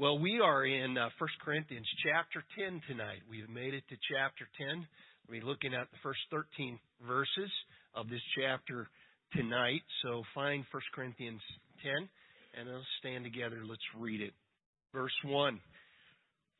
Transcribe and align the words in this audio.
Well, 0.00 0.18
we 0.18 0.40
are 0.40 0.64
in 0.64 0.96
uh, 0.96 1.10
1 1.18 1.28
Corinthians 1.44 1.86
chapter 2.02 2.42
10 2.58 2.80
tonight. 2.88 3.20
We've 3.28 3.50
made 3.50 3.74
it 3.74 3.84
to 3.90 3.96
chapter 4.10 4.48
10. 4.56 4.86
We're 5.28 5.44
looking 5.44 5.74
at 5.74 5.90
the 5.90 5.98
first 6.02 6.20
13 6.30 6.78
verses 7.06 7.50
of 7.94 8.08
this 8.08 8.22
chapter 8.34 8.88
tonight. 9.36 9.82
So 10.02 10.22
find 10.34 10.64
1 10.72 10.82
Corinthians 10.94 11.42
10 11.82 11.92
and 12.58 12.72
let's 12.72 12.86
stand 13.00 13.24
together. 13.24 13.58
Let's 13.62 13.82
read 13.94 14.22
it. 14.22 14.32
Verse 14.94 15.12
1. 15.22 15.60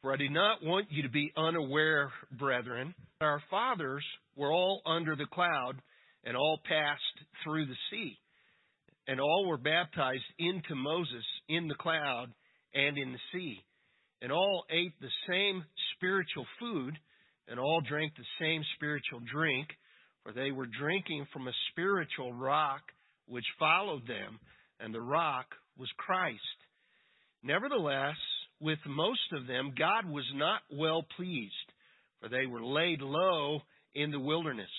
For 0.03 0.13
I 0.13 0.19
do 0.19 0.29
not 0.29 0.63
want 0.63 0.89
you 0.91 1.05
to 1.05 1.09
be 1.09 1.33
unaware, 1.35 2.13
brethren, 2.39 2.95
that 3.21 3.25
our 3.25 3.43
fathers 3.49 4.05
were 4.37 4.53
all 4.53 4.83
under 4.85 5.17
the 5.17 5.25
cloud 5.33 5.81
and 6.25 6.37
all 6.37 6.61
passed 6.69 7.27
through 7.43 7.65
the 7.65 7.81
sea, 7.91 8.19
and 9.09 9.19
all 9.19 9.47
were 9.49 9.57
baptized 9.57 10.29
into 10.39 10.75
Moses 10.75 11.25
in 11.49 11.69
the 11.69 11.75
cloud 11.77 12.35
and 12.75 12.99
in 12.99 13.13
the 13.13 13.19
sea, 13.33 13.59
and 14.23 14.33
all 14.33 14.65
ate 14.71 14.93
the 15.01 15.09
same 15.29 15.65
spiritual 15.97 16.47
food, 16.59 16.99
and 17.49 17.59
all 17.59 17.81
drank 17.81 18.13
the 18.17 18.25
same 18.41 18.63
spiritual 18.77 19.21
drink, 19.33 19.69
for 20.23 20.33
they 20.33 20.51
were 20.51 20.67
drinking 20.67 21.27
from 21.33 21.49
a 21.49 21.53
spiritual 21.73 22.33
rock 22.33 22.83
which 23.27 23.45
followed 23.59 24.07
them, 24.07 24.39
and 24.79 24.95
the 24.95 25.01
rock 25.01 25.47
was 25.79 25.89
Christ. 25.97 26.39
Nevertheless, 27.43 28.17
with 28.61 28.79
most 28.87 29.33
of 29.33 29.47
them, 29.47 29.73
God 29.79 30.09
was 30.09 30.27
not 30.35 30.61
well 30.71 31.05
pleased, 31.17 31.55
for 32.21 32.29
they 32.29 32.47
were 32.47 32.63
laid 32.63 33.01
low 33.01 33.61
in 33.95 34.11
the 34.11 34.21
wilderness. 34.21 34.71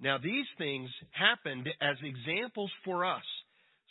Now, 0.00 0.18
these 0.18 0.46
things 0.58 0.90
happened 1.10 1.68
as 1.80 1.96
examples 2.02 2.70
for 2.84 3.04
us, 3.04 3.22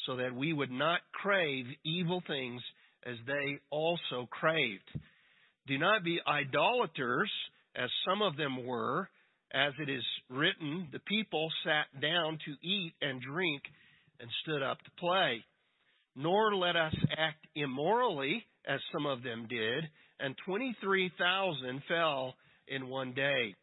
so 0.06 0.18
that 0.18 0.36
we 0.36 0.52
would 0.52 0.72
not 0.72 1.00
crave 1.14 1.66
evil 1.86 2.22
things 2.28 2.62
as 3.06 3.16
they 3.28 3.60
also 3.70 4.28
craved. 4.30 4.90
Do 5.68 5.78
not 5.78 6.04
be 6.04 6.20
idolaters, 6.28 7.32
as 7.76 7.90
some 8.08 8.22
of 8.22 8.38
them 8.38 8.66
were, 8.66 9.10
as 9.54 9.74
it 9.80 9.90
is 9.90 10.04
written, 10.30 10.88
the 10.92 11.00
people 11.00 11.50
sat 11.64 12.02
down 12.02 12.40
to 12.46 12.68
eat 12.68 12.94
and 13.02 13.22
drink 13.22 13.62
and 14.20 14.30
stood 14.42 14.64
up 14.64 14.80
to 14.80 14.92
play. 15.00 15.44
Nor 16.16 16.56
let 16.56 16.76
us 16.76 16.96
act 17.18 17.46
immorally, 17.56 18.44
as 18.68 18.80
some 18.92 19.06
of 19.06 19.24
them 19.24 19.48
did, 19.50 19.84
and 20.20 20.36
23,000 20.46 21.84
fell 21.88 22.36
in 22.68 22.88
one 22.88 23.14
day. 23.14 23.56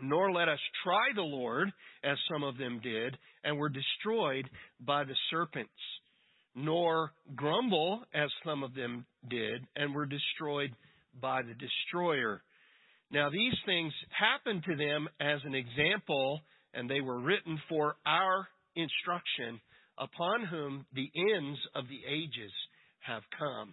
Nor 0.00 0.32
let 0.32 0.48
us 0.48 0.60
try 0.84 1.08
the 1.14 1.22
Lord, 1.22 1.72
as 2.04 2.16
some 2.30 2.42
of 2.42 2.56
them 2.58 2.80
did, 2.82 3.16
and 3.44 3.58
were 3.58 3.68
destroyed 3.68 4.48
by 4.80 5.04
the 5.04 5.16
serpents. 5.30 5.70
Nor 6.60 7.12
grumble, 7.36 8.02
as 8.12 8.28
some 8.44 8.64
of 8.64 8.74
them 8.74 9.06
did, 9.30 9.64
and 9.76 9.94
were 9.94 10.06
destroyed 10.06 10.74
by 11.20 11.42
the 11.42 11.54
destroyer. 11.54 12.42
Now 13.12 13.30
these 13.30 13.54
things 13.64 13.92
happened 14.10 14.64
to 14.64 14.74
them 14.74 15.08
as 15.20 15.40
an 15.44 15.54
example, 15.54 16.40
and 16.74 16.90
they 16.90 17.00
were 17.00 17.20
written 17.20 17.60
for 17.68 17.94
our 18.04 18.48
instruction, 18.74 19.60
upon 19.98 20.46
whom 20.46 20.84
the 20.94 21.08
ends 21.32 21.58
of 21.76 21.84
the 21.88 22.00
ages 22.08 22.52
have 23.06 23.22
come. 23.38 23.72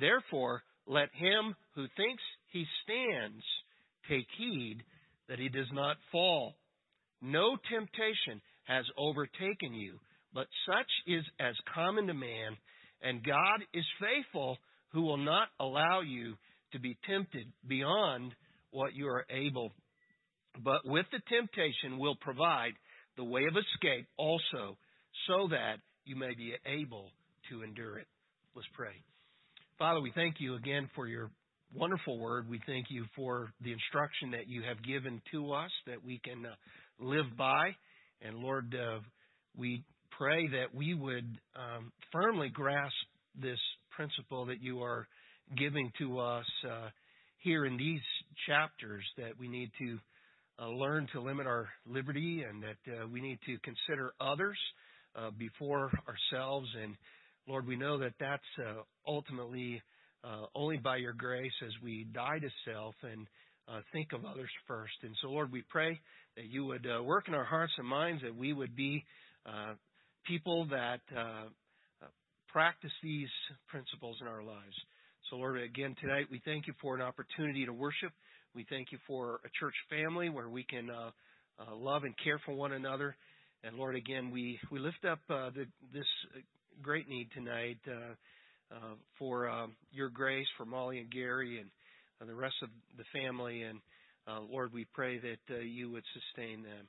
Therefore, 0.00 0.62
let 0.86 1.10
him 1.12 1.54
who 1.74 1.86
thinks 1.94 2.22
he 2.52 2.64
stands 2.84 3.44
take 4.08 4.26
heed 4.38 4.78
that 5.28 5.38
he 5.38 5.50
does 5.50 5.70
not 5.72 5.96
fall. 6.10 6.54
No 7.20 7.56
temptation 7.70 8.40
has 8.64 8.84
overtaken 8.96 9.74
you, 9.74 9.98
but 10.34 10.46
such 10.66 10.90
is 11.06 11.24
as 11.38 11.54
common 11.72 12.08
to 12.08 12.14
man, 12.14 12.56
and 13.02 13.24
God 13.24 13.60
is 13.72 13.84
faithful, 14.00 14.58
who 14.92 15.02
will 15.02 15.16
not 15.16 15.48
allow 15.60 16.00
you 16.00 16.34
to 16.72 16.80
be 16.80 16.98
tempted 17.08 17.46
beyond 17.66 18.32
what 18.70 18.94
you 18.94 19.06
are 19.08 19.24
able. 19.30 19.70
But 20.62 20.84
with 20.84 21.06
the 21.12 21.20
temptation 21.28 21.98
will 21.98 22.16
provide 22.16 22.72
the 23.16 23.24
way 23.24 23.42
of 23.44 23.56
escape 23.56 24.06
also, 24.16 24.76
so 25.28 25.48
that 25.50 25.76
you 26.04 26.16
may 26.16 26.34
be 26.34 26.54
able 26.66 27.10
to 27.50 27.62
endure 27.62 27.98
it. 27.98 28.06
Let's 28.54 28.68
pray. 28.74 29.02
Father, 29.78 30.00
we 30.00 30.12
thank 30.14 30.36
you 30.38 30.54
again 30.54 30.88
for 30.94 31.06
your 31.06 31.30
wonderful 31.74 32.18
word. 32.18 32.48
We 32.48 32.60
thank 32.66 32.86
you 32.88 33.04
for 33.16 33.52
the 33.62 33.72
instruction 33.72 34.30
that 34.32 34.48
you 34.48 34.62
have 34.62 34.82
given 34.82 35.20
to 35.32 35.52
us 35.52 35.70
that 35.86 36.04
we 36.04 36.20
can 36.24 36.46
uh, 36.46 36.54
live 37.00 37.36
by. 37.36 37.74
And 38.22 38.36
Lord, 38.36 38.74
uh, 38.74 39.00
we 39.56 39.84
pray 40.18 40.46
that 40.48 40.74
we 40.74 40.94
would 40.94 41.38
um, 41.56 41.92
firmly 42.12 42.48
grasp 42.48 42.94
this 43.40 43.58
principle 43.90 44.46
that 44.46 44.62
you 44.62 44.82
are 44.82 45.06
giving 45.56 45.90
to 45.98 46.18
us 46.18 46.46
uh, 46.68 46.88
here 47.38 47.66
in 47.66 47.76
these 47.76 48.00
chapters, 48.46 49.04
that 49.16 49.38
we 49.38 49.48
need 49.48 49.70
to 49.78 49.98
uh, 50.60 50.68
learn 50.68 51.06
to 51.12 51.20
limit 51.20 51.46
our 51.46 51.68
liberty 51.86 52.44
and 52.48 52.62
that 52.62 52.92
uh, 52.92 53.06
we 53.08 53.20
need 53.20 53.38
to 53.46 53.58
consider 53.58 54.12
others 54.20 54.58
uh, 55.16 55.30
before 55.38 55.90
ourselves. 56.08 56.68
And 56.82 56.94
Lord, 57.46 57.66
we 57.66 57.76
know 57.76 57.98
that 57.98 58.14
that's 58.18 58.78
ultimately 59.06 59.82
uh, 60.24 60.46
only 60.54 60.78
by 60.78 60.96
your 60.96 61.12
grace 61.12 61.52
as 61.64 61.72
we 61.82 62.06
die 62.12 62.38
to 62.38 62.48
self 62.64 62.94
and 63.02 63.26
uh, 63.68 63.80
think 63.92 64.12
of 64.12 64.24
others 64.24 64.50
first. 64.66 64.94
And 65.02 65.14
so, 65.20 65.28
Lord, 65.28 65.52
we 65.52 65.62
pray 65.68 66.00
that 66.36 66.46
you 66.46 66.64
would 66.66 66.86
uh, 66.86 67.02
work 67.02 67.28
in 67.28 67.34
our 67.34 67.44
hearts 67.44 67.72
and 67.78 67.86
minds, 67.86 68.22
that 68.22 68.34
we 68.34 68.52
would 68.52 68.74
be 68.74 69.04
uh, 69.46 69.74
people 70.26 70.66
that 70.66 71.00
uh, 71.16 71.20
uh, 71.20 72.06
practice 72.48 72.92
these 73.02 73.28
principles 73.68 74.16
in 74.20 74.26
our 74.26 74.42
lives. 74.42 74.76
So, 75.30 75.36
Lord, 75.36 75.60
again, 75.60 75.94
tonight 76.00 76.26
we 76.30 76.40
thank 76.44 76.66
you 76.66 76.74
for 76.80 76.94
an 76.94 77.02
opportunity 77.02 77.64
to 77.66 77.72
worship. 77.72 78.12
We 78.54 78.66
thank 78.68 78.92
you 78.92 78.98
for 79.06 79.40
a 79.44 79.48
church 79.58 79.74
family 79.90 80.28
where 80.28 80.48
we 80.48 80.64
can 80.64 80.90
love 81.72 82.04
and 82.04 82.14
care 82.22 82.38
for 82.44 82.52
one 82.52 82.72
another. 82.72 83.16
And 83.64 83.76
Lord, 83.76 83.96
again, 83.96 84.30
we, 84.30 84.58
we 84.70 84.78
lift 84.78 85.04
up 85.10 85.18
the, 85.28 85.66
this 85.92 86.04
great 86.82 87.08
need 87.08 87.28
tonight 87.34 87.78
uh, 88.74 88.94
for 89.18 89.48
uh, 89.48 89.66
your 89.92 90.08
grace 90.08 90.46
for 90.56 90.64
Molly 90.64 90.98
and 90.98 91.10
Gary 91.10 91.60
and 91.60 91.70
uh, 92.20 92.26
the 92.26 92.34
rest 92.34 92.56
of 92.62 92.68
the 92.96 93.04
family. 93.12 93.62
And 93.62 93.78
uh, 94.26 94.40
Lord, 94.50 94.72
we 94.72 94.86
pray 94.94 95.18
that 95.18 95.54
uh, 95.54 95.60
you 95.60 95.90
would 95.90 96.04
sustain 96.12 96.62
them. 96.62 96.88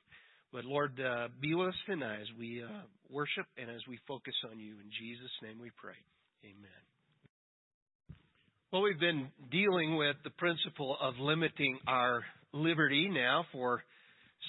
But 0.56 0.64
Lord, 0.64 0.98
uh, 0.98 1.28
be 1.38 1.54
with 1.54 1.68
us 1.68 1.74
tonight 1.84 2.16
as 2.22 2.28
we 2.38 2.62
uh, 2.64 2.68
worship 3.10 3.44
and 3.58 3.68
as 3.68 3.82
we 3.86 3.98
focus 4.08 4.32
on 4.50 4.58
you. 4.58 4.72
In 4.72 4.88
Jesus' 4.98 5.30
name 5.42 5.58
we 5.60 5.70
pray. 5.76 6.00
Amen. 6.44 6.80
Well, 8.72 8.80
we've 8.80 8.98
been 8.98 9.28
dealing 9.50 9.96
with 9.98 10.16
the 10.24 10.30
principle 10.30 10.96
of 10.98 11.12
limiting 11.20 11.78
our 11.86 12.22
liberty 12.54 13.06
now 13.12 13.44
for 13.52 13.82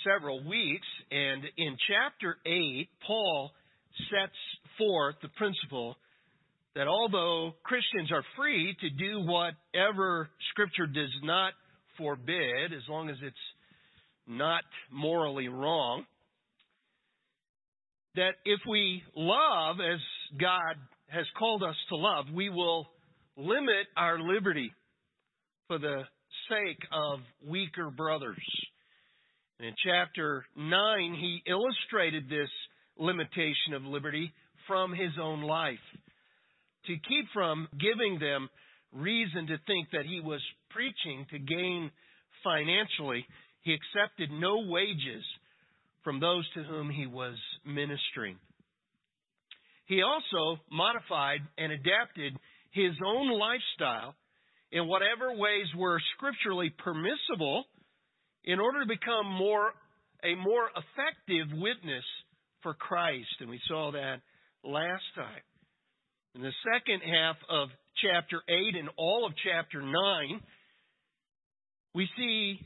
several 0.07 0.47
weeks. 0.47 0.88
And 1.12 1.44
in 1.57 1.75
chapter 1.90 2.38
8, 2.45 2.88
Paul 3.06 3.51
sets 4.09 4.39
forth 4.78 5.16
the 5.22 5.28
principle 5.35 5.97
that 6.75 6.88
although 6.88 7.51
Christians 7.63 8.13
are 8.13 8.24
free 8.38 8.78
to 8.79 8.89
do 8.91 9.28
whatever 9.28 10.29
Scripture 10.51 10.88
does 10.88 11.12
not 11.24 11.51
forbid, 11.97 12.72
as 12.72 12.88
long 12.88 13.09
as 13.09 13.18
it's 13.22 13.35
not 14.27 14.63
morally 14.91 15.47
wrong, 15.47 16.05
that 18.15 18.33
if 18.45 18.59
we 18.67 19.03
love 19.15 19.77
as 19.79 19.99
God 20.39 20.75
has 21.07 21.25
called 21.38 21.63
us 21.63 21.75
to 21.89 21.95
love, 21.95 22.25
we 22.33 22.49
will 22.49 22.88
limit 23.38 23.88
our 23.95 24.19
liberty 24.19 24.71
for 25.67 25.77
the 25.77 26.01
sake 26.49 26.79
of 26.91 27.19
weaker 27.47 27.89
brothers. 27.89 28.43
In 29.59 29.73
chapter 29.85 30.45
9, 30.55 31.13
he 31.19 31.41
illustrated 31.47 32.29
this 32.29 32.49
limitation 32.97 33.73
of 33.75 33.83
liberty 33.83 34.31
from 34.67 34.91
his 34.91 35.11
own 35.21 35.41
life 35.41 35.75
to 36.85 36.94
keep 36.94 37.25
from 37.33 37.67
giving 37.79 38.19
them 38.19 38.49
reason 38.94 39.47
to 39.47 39.57
think 39.68 39.89
that 39.91 40.06
he 40.06 40.21
was 40.21 40.41
preaching 40.69 41.25
to 41.31 41.39
gain 41.39 41.91
financially, 42.44 43.25
he 43.67 43.75
accepted 43.75 44.31
no 44.31 44.59
wages 44.59 45.23
from 46.01 46.21
those 46.21 46.47
to 46.53 46.63
whom 46.63 46.89
he 46.89 47.05
was 47.05 47.35
ministering. 47.65 48.37
He 49.87 50.01
also 50.01 50.61
modified 50.71 51.41
and 51.57 51.73
adapted 51.73 52.33
his 52.71 52.93
own 53.05 53.29
lifestyle 53.37 54.15
in 54.71 54.87
whatever 54.87 55.33
ways 55.35 55.67
were 55.77 55.99
scripturally 56.15 56.69
permissible 56.69 57.65
in 58.45 58.61
order 58.61 58.81
to 58.81 58.87
become 58.87 59.25
more 59.27 59.71
a 60.23 60.33
more 60.35 60.69
effective 60.71 61.59
witness 61.59 62.03
for 62.63 62.73
Christ 62.73 63.35
and 63.41 63.49
we 63.49 63.59
saw 63.67 63.91
that 63.91 64.21
last 64.63 65.03
time. 65.15 65.43
In 66.35 66.41
the 66.41 66.53
second 66.63 67.01
half 67.01 67.35
of 67.49 67.67
chapter 68.01 68.41
8 68.47 68.79
and 68.79 68.89
all 68.97 69.25
of 69.25 69.33
chapter 69.43 69.81
9, 69.81 69.91
we 71.93 72.07
see 72.17 72.59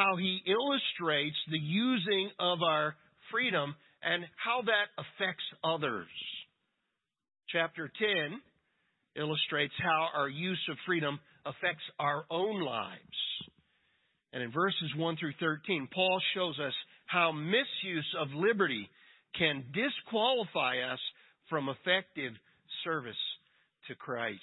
how 0.00 0.16
he 0.16 0.40
illustrates 0.46 1.36
the 1.50 1.58
using 1.58 2.30
of 2.38 2.62
our 2.62 2.96
freedom 3.30 3.74
and 4.02 4.24
how 4.42 4.62
that 4.62 4.88
affects 4.96 5.44
others. 5.62 6.08
Chapter 7.50 7.90
10 7.98 8.40
illustrates 9.16 9.74
how 9.82 10.08
our 10.14 10.28
use 10.28 10.60
of 10.70 10.76
freedom 10.86 11.18
affects 11.44 11.84
our 11.98 12.24
own 12.30 12.62
lives. 12.62 13.00
And 14.32 14.42
in 14.42 14.52
verses 14.52 14.90
1 14.96 15.16
through 15.18 15.34
13, 15.40 15.88
Paul 15.92 16.20
shows 16.34 16.58
us 16.58 16.74
how 17.06 17.32
misuse 17.32 18.06
of 18.18 18.28
liberty 18.32 18.88
can 19.36 19.64
disqualify 19.74 20.78
us 20.92 21.00
from 21.50 21.68
effective 21.68 22.32
service 22.84 23.14
to 23.88 23.94
Christ. 23.96 24.40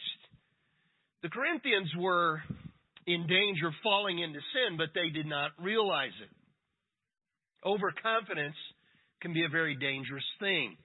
The 1.24 1.30
Corinthians 1.30 1.90
were 1.98 2.42
in 3.08 3.26
danger 3.26 3.68
of 3.68 3.74
falling 3.82 4.20
into 4.20 4.40
sin, 4.54 4.78
but 4.78 4.90
they 4.94 5.10
did 5.10 5.26
not 5.26 5.52
realize 5.60 6.12
it. 6.22 6.30
Overconfidence 7.66 8.56
can 9.22 9.34
be 9.34 9.46
a 9.46 9.50
very 9.50 9.76
dangerous 9.76 10.26
thing. 10.40 10.76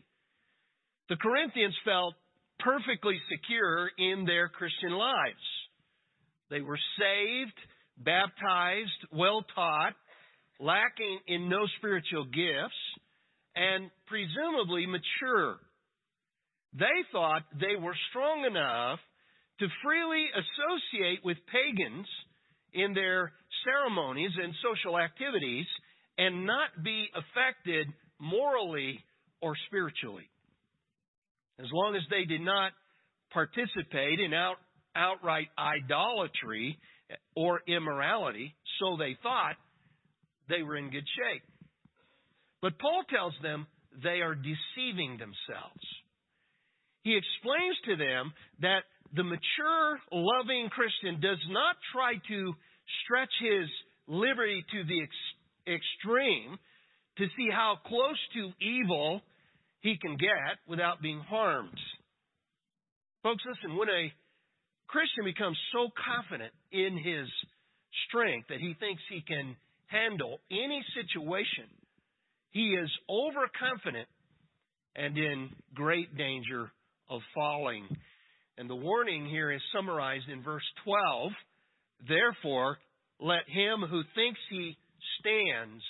The 1.09 1.17
Corinthians 1.17 1.75
felt 1.85 2.15
perfectly 2.61 3.19
secure 3.29 3.91
in 3.99 4.25
their 4.25 4.49
Christian 4.49 4.93
lives. 4.93 5.45
They 6.49 6.61
were 6.61 6.79
saved, 6.99 7.59
baptized, 7.99 9.13
well 9.13 9.45
taught, 9.55 9.95
lacking 10.61 11.19
in 11.27 11.49
no 11.49 11.67
spiritual 11.79 12.25
gifts, 12.25 12.83
and 13.57 13.91
presumably 14.07 14.87
mature. 14.87 15.57
They 16.75 17.05
thought 17.11 17.43
they 17.61 17.77
were 17.79 17.97
strong 18.11 18.45
enough 18.47 19.01
to 19.63 19.69
freely 19.85 20.27
associate 20.35 21.21
with 21.25 21.37
pagans 21.47 22.07
in 22.75 22.95
their 22.95 23.31
ceremonies 23.63 24.33
and 24.43 24.53
social 24.59 24.99
activities 24.99 25.67
and 26.19 26.45
not 26.45 26.71
be 26.83 27.07
affected 27.15 27.87
morally 28.19 28.99
or 29.41 29.55
spiritually. 29.69 30.29
As 31.61 31.67
long 31.73 31.95
as 31.95 32.03
they 32.11 32.25
did 32.25 32.41
not 32.41 32.73
participate 33.31 34.19
in 34.19 34.35
out, 34.35 34.57
outright 34.97 35.47
idolatry 35.57 36.77
or 37.37 37.61
immorality, 37.69 38.57
so 38.81 38.97
they 38.97 39.17
thought, 39.23 39.55
they 40.49 40.63
were 40.65 40.77
in 40.77 40.91
good 40.91 41.07
shape. 41.17 41.43
But 42.61 42.81
Paul 42.81 43.05
tells 43.09 43.35
them 43.43 43.69
they 44.03 44.23
are 44.23 44.35
deceiving 44.35 45.19
themselves. 45.19 45.87
He 47.05 47.17
explains 47.17 47.77
to 47.87 47.97
them 47.97 48.33
that 48.61 48.83
the 49.15 49.25
mature, 49.25 49.99
loving 50.11 50.69
Christian 50.71 51.21
does 51.21 51.41
not 51.51 51.77
try 51.93 52.15
to 52.29 52.55
stretch 53.05 53.33
his 53.41 53.69
liberty 54.07 54.65
to 54.73 54.85
the 54.85 55.03
ex- 55.03 55.79
extreme 55.81 56.59
to 57.19 57.27
see 57.37 57.49
how 57.51 57.77
close 57.87 58.19
to 58.35 58.53
evil 58.65 59.21
he 59.81 59.97
can 60.01 60.17
get 60.17 60.57
without 60.67 61.03
being 61.03 61.21
harmed. 61.21 61.79
Folks, 63.23 63.43
listen, 63.47 63.77
when 63.77 63.89
a 63.89 64.13
Christian 64.89 65.25
becomes 65.25 65.57
so 65.73 65.89
confident 65.95 66.53
in 66.71 66.97
his 66.97 67.29
strength 68.09 68.49
that 68.49 68.59
he 68.59 68.75
thinks 68.81 69.03
he 69.09 69.23
can 69.27 69.57
handle 69.87 70.39
any 70.51 70.83
situation, 70.95 71.69
he 72.51 72.75
is 72.75 72.91
overconfident 73.09 74.09
and 74.97 75.17
in 75.17 75.51
great 75.75 76.17
danger 76.17 76.71
of 77.09 77.21
falling. 77.35 77.89
And 78.59 78.69
the 78.69 78.77
warning 78.77 79.27
here 79.27 79.51
is 79.51 79.61
summarized 79.75 80.29
in 80.29 80.43
verse 80.43 80.63
12. 80.85 81.33
Therefore, 82.09 82.79
let 83.21 83.49
him 83.49 83.81
who 83.89 84.03
thinks 84.15 84.41
he 84.51 84.77
stands 85.21 85.83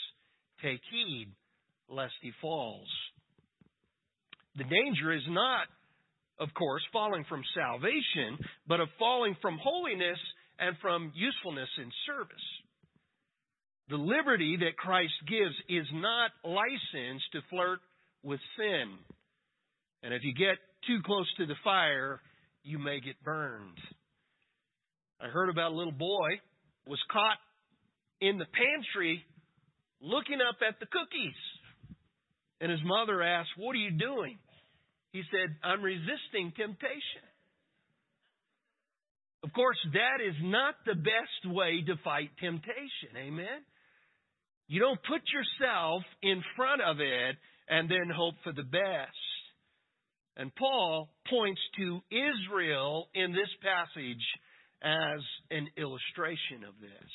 take 0.62 0.80
heed 0.90 1.28
lest 1.88 2.14
he 2.22 2.30
falls. 2.40 2.88
The 4.56 4.64
danger 4.64 5.12
is 5.12 5.22
not, 5.28 5.66
of 6.38 6.52
course, 6.54 6.82
falling 6.92 7.24
from 7.28 7.42
salvation, 7.54 8.38
but 8.66 8.80
of 8.80 8.88
falling 8.98 9.36
from 9.40 9.58
holiness 9.62 10.18
and 10.58 10.76
from 10.80 11.12
usefulness 11.14 11.68
in 11.78 11.90
service. 12.06 12.46
The 13.88 13.96
liberty 13.96 14.56
that 14.60 14.76
Christ 14.76 15.14
gives 15.26 15.54
is 15.68 15.86
not 15.92 16.30
licensed 16.44 17.32
to 17.32 17.40
flirt 17.50 17.80
with 18.22 18.40
sin. 18.56 18.92
And 20.02 20.14
if 20.14 20.22
you 20.22 20.34
get 20.34 20.58
too 20.86 21.00
close 21.04 21.26
to 21.38 21.46
the 21.46 21.56
fire, 21.64 22.20
you 22.62 22.78
may 22.78 23.00
get 23.00 23.22
burned. 23.24 23.78
I 25.20 25.26
heard 25.28 25.50
about 25.50 25.72
a 25.72 25.74
little 25.74 25.92
boy 25.92 26.40
was 26.86 27.00
caught 27.10 27.38
in 28.20 28.38
the 28.38 28.46
pantry 28.46 29.24
looking 30.00 30.38
up 30.40 30.56
at 30.66 30.80
the 30.80 30.86
cookies. 30.86 31.40
And 32.60 32.70
his 32.70 32.80
mother 32.84 33.22
asked, 33.22 33.50
What 33.56 33.74
are 33.74 33.82
you 33.82 33.92
doing? 33.92 34.38
He 35.12 35.22
said, 35.30 35.54
I'm 35.62 35.82
resisting 35.82 36.52
temptation. 36.56 37.26
Of 39.44 39.52
course, 39.52 39.78
that 39.92 40.22
is 40.24 40.36
not 40.42 40.74
the 40.86 40.94
best 40.94 41.52
way 41.52 41.82
to 41.86 41.94
fight 42.04 42.30
temptation. 42.40 43.18
Amen? 43.18 43.66
You 44.68 44.80
don't 44.80 45.00
put 45.02 45.22
yourself 45.34 46.02
in 46.22 46.42
front 46.56 46.80
of 46.80 47.00
it 47.00 47.36
and 47.68 47.90
then 47.90 48.08
hope 48.14 48.34
for 48.44 48.52
the 48.52 48.62
best. 48.62 49.21
And 50.36 50.54
Paul 50.54 51.10
points 51.28 51.60
to 51.76 52.00
Israel 52.10 53.08
in 53.14 53.32
this 53.32 53.50
passage 53.62 54.24
as 54.82 55.20
an 55.50 55.68
illustration 55.76 56.64
of 56.66 56.74
this. 56.80 57.10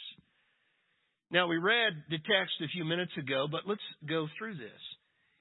Now, 1.29 1.47
we 1.47 1.57
read 1.57 1.93
the 2.09 2.17
text 2.17 2.55
a 2.63 2.67
few 2.69 2.85
minutes 2.85 3.11
ago, 3.17 3.47
but 3.51 3.61
let's 3.67 3.81
go 4.07 4.27
through 4.37 4.55
this. 4.55 4.81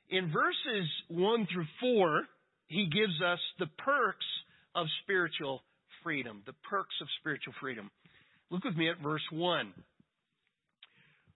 In 0.09 0.33
verses 0.33 0.89
1 1.09 1.47
through 1.53 1.67
4, 1.81 2.23
he 2.69 2.87
gives 2.87 3.23
us 3.23 3.39
the 3.59 3.69
perks 3.79 4.27
of 4.75 4.87
spiritual 5.03 5.63
freedom. 6.03 6.43
The 6.47 6.55
perks 6.69 6.95
of 7.01 7.09
spiritual 7.21 7.55
freedom. 7.61 7.91
Look 8.51 8.65
with 8.65 8.77
me 8.77 8.91
at 8.91 9.03
verse 9.03 9.23
1. 9.31 9.73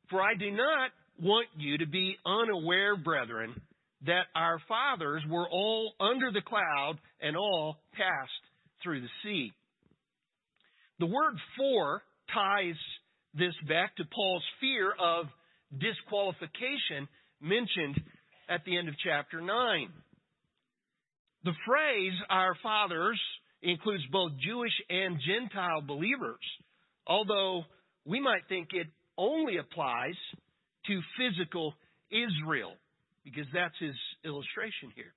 For 0.09 0.21
I 0.21 0.35
do 0.35 0.51
not 0.51 0.91
want 1.21 1.49
you 1.57 1.79
to 1.79 1.87
be 1.87 2.17
unaware, 2.27 2.97
brethren, 2.97 3.61
that 4.07 4.27
our 4.35 4.61
fathers 4.67 5.23
were 5.29 5.49
all 5.49 5.93
under 6.01 6.31
the 6.33 6.41
cloud 6.41 6.95
and 7.21 7.37
all 7.37 7.77
passed 7.93 8.31
through 8.83 9.01
the 9.01 9.09
sea. 9.23 9.53
The 10.99 11.07
word 11.07 11.35
for 11.57 12.03
ties 12.33 12.77
this 13.35 13.55
back 13.69 13.97
to 13.97 14.05
Paul's 14.13 14.45
fear 14.61 14.93
of 14.99 15.27
disqualification 15.79 17.09
mentioned 17.41 18.01
at 18.49 18.65
the 18.65 18.77
end 18.77 18.89
of 18.89 18.95
chapter 19.05 19.41
9. 19.41 19.89
The 21.45 21.53
phrase, 21.67 22.13
our 22.29 22.55
fathers, 22.63 23.21
includes 23.63 24.05
both 24.11 24.33
Jewish 24.45 24.73
and 24.89 25.19
Gentile 25.27 25.83
believers, 25.87 26.41
although 27.07 27.63
we 28.05 28.21
might 28.21 28.43
think 28.49 28.69
it 28.73 28.89
only 29.17 29.59
applies 29.59 30.17
to 30.87 31.01
physical 31.17 31.75
Israel, 32.11 32.73
because 33.25 33.47
that's 33.53 33.79
his 33.79 33.95
illustration 34.25 34.93
here. 34.95 35.13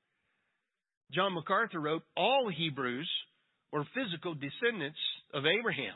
John 1.12 1.34
MacArthur 1.34 1.80
wrote, 1.80 2.04
All 2.18 2.50
Hebrews 2.50 3.10
were 3.72 3.86
physical 3.94 4.34
descendants 4.36 5.00
of 5.34 5.46
Abraham. 5.46 5.96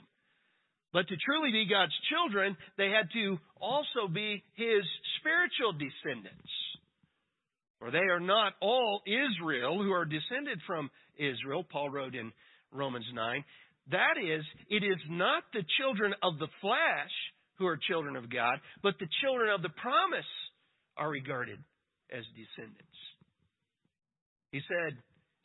But 0.94 1.08
to 1.10 1.16
truly 1.18 1.52
be 1.52 1.70
God's 1.70 1.96
children, 2.10 2.56
they 2.78 2.90
had 2.90 3.12
to 3.14 3.38
also 3.60 4.08
be 4.14 4.44
his 4.56 4.84
spiritual 5.20 5.74
descendants. 5.74 6.52
For 7.80 7.92
they 7.92 8.08
are 8.10 8.20
not 8.20 8.54
all 8.62 9.02
Israel 9.06 9.84
who 9.84 9.92
are 9.92 10.06
descended 10.06 10.60
from 10.66 10.90
Israel, 11.18 11.64
Paul 11.64 11.90
wrote 11.90 12.16
in 12.16 12.32
Romans 12.72 13.06
9. 13.14 13.44
That 13.92 14.18
is, 14.18 14.44
it 14.70 14.84
is 14.84 14.98
not 15.10 15.44
the 15.54 15.64
children 15.80 16.14
of 16.24 16.40
the 16.40 16.48
flesh 16.62 17.14
who 17.60 17.68
are 17.68 17.78
children 17.78 18.16
of 18.16 18.32
God, 18.32 18.60
but 18.82 18.96
the 19.00 19.08
children 19.22 19.54
of 19.54 19.62
the 19.62 19.70
promise 19.70 20.26
are 20.96 21.10
regarded 21.10 21.60
as 22.12 22.24
descendants. 22.36 23.00
He 24.52 24.62
said, 24.68 24.98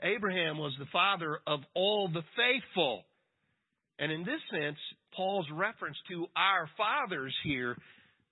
Abraham 0.02 0.58
was 0.58 0.74
the 0.78 0.90
father 0.92 1.38
of 1.46 1.60
all 1.74 2.08
the 2.08 2.22
faithful. 2.36 3.04
And 3.98 4.10
in 4.10 4.24
this 4.24 4.40
sense, 4.50 4.78
Paul's 5.14 5.46
reference 5.52 5.96
to 6.10 6.26
our 6.36 6.68
fathers 6.76 7.34
here 7.44 7.76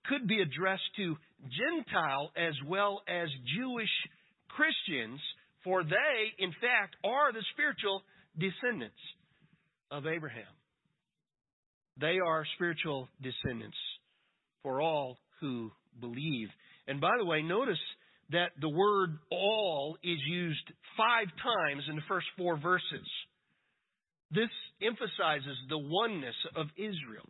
could 0.05 0.27
be 0.27 0.41
addressed 0.41 0.89
to 0.97 1.15
Gentile 1.43 2.31
as 2.35 2.53
well 2.67 3.01
as 3.07 3.29
Jewish 3.57 3.89
Christians, 4.49 5.19
for 5.63 5.83
they, 5.83 6.43
in 6.43 6.51
fact, 6.51 6.95
are 7.03 7.31
the 7.31 7.43
spiritual 7.53 8.01
descendants 8.37 8.97
of 9.91 10.07
Abraham. 10.07 10.43
They 11.99 12.17
are 12.25 12.45
spiritual 12.55 13.09
descendants 13.21 13.77
for 14.63 14.81
all 14.81 15.17
who 15.39 15.71
believe. 15.99 16.47
And 16.87 16.99
by 16.99 17.11
the 17.19 17.25
way, 17.25 17.41
notice 17.41 17.79
that 18.31 18.51
the 18.59 18.69
word 18.69 19.17
all 19.31 19.97
is 20.03 20.19
used 20.27 20.71
five 20.97 21.27
times 21.43 21.83
in 21.89 21.95
the 21.95 22.01
first 22.07 22.27
four 22.37 22.57
verses. 22.57 23.07
This 24.31 24.49
emphasizes 24.81 25.57
the 25.69 25.77
oneness 25.77 26.35
of 26.55 26.67
Israel. 26.77 27.27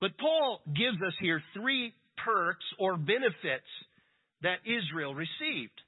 But 0.00 0.18
Paul 0.18 0.60
gives 0.66 0.96
us 1.06 1.14
here 1.20 1.42
three 1.54 1.94
perks 2.24 2.64
or 2.78 2.96
benefits 2.96 3.70
that 4.42 4.58
Israel 4.64 5.14
received. 5.14 5.78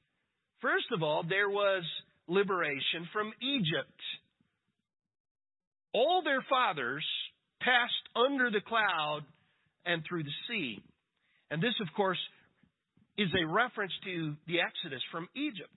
First 0.61 0.87
of 0.95 1.03
all, 1.03 1.25
there 1.29 1.51
was 1.51 1.83
liberation 2.29 3.09
from 3.13 3.33
Egypt. 3.43 4.01
all 5.95 6.23
their 6.25 6.45
fathers 6.49 7.05
passed 7.61 8.07
under 8.17 8.51
the 8.51 8.61
cloud 8.61 9.23
and 9.85 10.03
through 10.09 10.23
the 10.25 10.39
sea. 10.49 10.83
And 11.51 11.63
this, 11.63 11.75
of 11.81 11.89
course, 11.95 12.19
is 13.19 13.29
a 13.35 13.47
reference 13.47 13.93
to 14.05 14.35
the 14.47 14.61
Exodus 14.61 15.03
from 15.11 15.29
Egypt. 15.37 15.73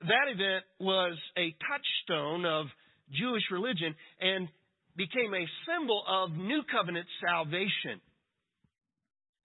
That 0.00 0.26
event 0.32 0.64
was 0.80 1.16
a 1.36 1.54
touchstone 1.62 2.44
of 2.44 2.66
Jewish 3.12 3.44
religion 3.52 3.94
and 4.20 4.48
became 4.96 5.32
a 5.34 5.46
symbol 5.68 6.02
of 6.08 6.32
New 6.32 6.62
Covenant 6.70 7.06
salvation. 7.24 8.00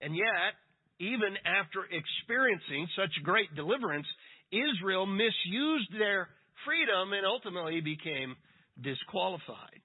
And 0.00 0.14
yet, 0.14 0.54
even 1.00 1.36
after 1.46 1.86
experiencing 1.86 2.88
such 2.96 3.10
great 3.22 3.54
deliverance, 3.54 4.06
Israel 4.50 5.06
misused 5.06 5.92
their 5.92 6.28
freedom 6.64 7.12
and 7.12 7.24
ultimately 7.26 7.80
became 7.80 8.34
disqualified. 8.82 9.82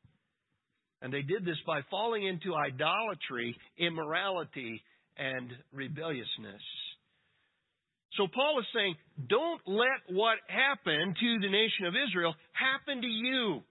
And 1.02 1.14
they 1.14 1.22
did 1.22 1.46
this 1.46 1.60
by 1.68 1.82
falling 1.92 2.26
into 2.26 2.56
idolatry, 2.56 3.56
immorality, 3.78 4.82
and 5.18 5.52
rebelliousness. 5.72 6.62
So 8.18 8.28
Paul 8.34 8.60
is 8.60 8.66
saying, 8.74 8.96
don't 9.28 9.62
let 9.66 10.06
what 10.10 10.38
happened 10.48 11.16
to 11.20 11.40
the 11.42 11.50
nation 11.50 11.86
of 11.86 11.94
Israel 12.08 12.36
happen 12.54 13.02
to 13.02 13.08
you. 13.08 13.62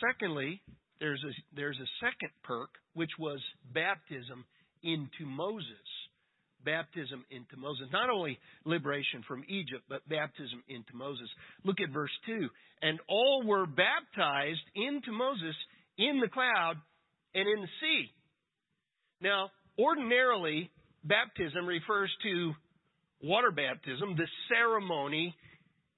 Secondly, 0.00 0.62
there's 1.00 1.22
a, 1.24 1.32
there's 1.56 1.78
a 1.78 1.90
second 2.04 2.30
perk, 2.44 2.70
which 2.94 3.10
was 3.18 3.40
baptism 3.74 4.44
into 4.82 5.26
Moses. 5.26 5.66
Baptism 6.64 7.24
into 7.30 7.56
Moses. 7.56 7.88
Not 7.92 8.10
only 8.10 8.38
liberation 8.64 9.24
from 9.26 9.44
Egypt, 9.48 9.82
but 9.88 10.06
baptism 10.08 10.62
into 10.68 10.94
Moses. 10.94 11.28
Look 11.64 11.80
at 11.80 11.92
verse 11.92 12.12
2. 12.26 12.48
And 12.82 13.00
all 13.08 13.42
were 13.44 13.66
baptized 13.66 14.60
into 14.76 15.10
Moses 15.10 15.56
in 15.98 16.20
the 16.20 16.28
cloud 16.28 16.76
and 17.34 17.48
in 17.48 17.62
the 17.62 17.68
sea. 17.80 18.12
Now, 19.20 19.50
ordinarily, 19.78 20.70
baptism 21.04 21.66
refers 21.66 22.10
to 22.22 22.52
water 23.22 23.50
baptism, 23.50 24.16
the 24.16 24.26
ceremony 24.48 25.34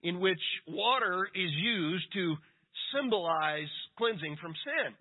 in 0.03 0.19
which 0.21 0.41
water 0.67 1.29
is 1.35 1.51
used 1.53 2.13
to 2.15 2.35
symbolize 2.95 3.69
cleansing 3.97 4.37
from 4.41 4.55
sin. 4.65 4.95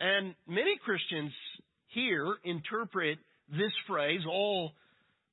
And 0.00 0.34
many 0.48 0.76
Christians 0.84 1.32
here 1.88 2.34
interpret 2.44 3.18
this 3.50 3.72
phrase, 3.86 4.20
all 4.28 4.72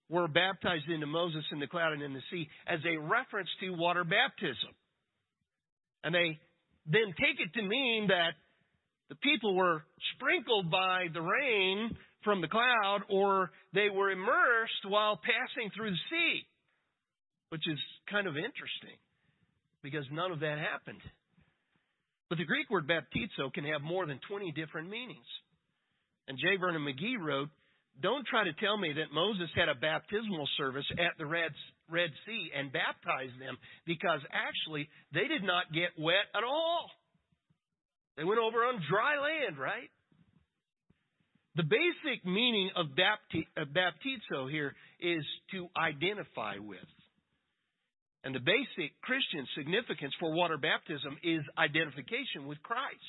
were 0.10 0.28
baptized 0.28 0.90
into 0.90 1.08
Moses 1.08 1.44
in 1.52 1.60
the 1.60 1.68
cloud 1.68 1.94
and 1.94 2.02
in 2.02 2.14
the 2.14 2.22
sea, 2.32 2.48
as 2.68 2.80
a 2.86 2.98
reference 2.98 3.50
to 3.62 3.72
water 3.72 4.04
baptism. 4.04 4.72
And 6.04 6.14
they 6.14 6.40
then 6.86 7.14
take 7.20 7.40
it 7.40 7.54
to 7.60 7.68
mean 7.68 8.08
that 8.08 8.32
the 9.10 9.16
people 9.16 9.56
were 9.56 9.84
sprinkled 10.16 10.70
by 10.70 11.08
the 11.14 11.22
rain 11.22 11.96
from 12.24 12.42
the 12.42 12.48
cloud 12.48 13.02
or 13.10 13.52
they 13.74 13.90
were 13.90 14.12
immersed 14.12 14.84
while 14.88 15.18
passing 15.18 15.72
through 15.76 15.92
the 15.92 16.06
sea, 16.10 16.42
which 17.50 17.68
is 17.68 17.80
kind 18.12 18.28
of 18.28 18.36
interesting 18.36 18.98
because 19.82 20.04
none 20.12 20.32
of 20.32 20.42
that 20.42 20.58
happened. 20.60 21.02
But 22.30 22.38
the 22.38 22.46
Greek 22.46 22.70
word 22.70 22.88
baptizo 22.88 23.54
can 23.54 23.64
have 23.66 23.82
more 23.82 24.06
than 24.06 24.20
20 24.28 24.52
different 24.52 24.90
meanings. 24.90 25.28
And 26.28 26.38
J. 26.38 26.58
Vernon 26.60 26.84
McGee 26.84 27.16
wrote, 27.16 27.48
Don't 28.02 28.28
try 28.28 28.44
to 28.44 28.52
tell 28.60 28.78
me 28.78 28.92
that 28.92 29.16
Moses 29.16 29.48
had 29.56 29.70
a 29.70 29.76
baptismal 29.76 30.48
service 30.58 30.86
at 31.00 31.18
the 31.18 31.26
Red, 31.26 31.52
Red 31.90 32.10
Sea 32.26 32.52
and 32.52 32.74
baptized 32.74 33.40
them 33.40 33.56
because 33.86 34.20
actually 34.36 34.90
they 35.14 35.32
did 35.32 35.44
not 35.44 35.72
get 35.72 35.96
wet 35.98 36.28
at 36.36 36.44
all. 36.44 36.92
They 38.18 38.24
went 38.24 38.40
over 38.40 38.66
on 38.66 38.82
dry 38.90 39.20
land, 39.22 39.58
right? 39.58 39.90
The 41.56 41.64
basic 41.64 42.26
meaning 42.26 42.70
of 42.76 42.88
baptizo 42.98 44.50
here 44.50 44.76
is 45.00 45.24
to 45.52 45.68
identify 45.78 46.58
with. 46.60 46.80
And 48.24 48.36
the 48.36 48.40
basic 48.40 49.00
Christian 49.02 49.48
significance 49.56 50.14
for 50.20 50.34
water 50.34 50.58
baptism 50.58 51.18
is 51.24 51.42
identification 51.58 52.46
with 52.46 52.62
Christ. 52.62 53.00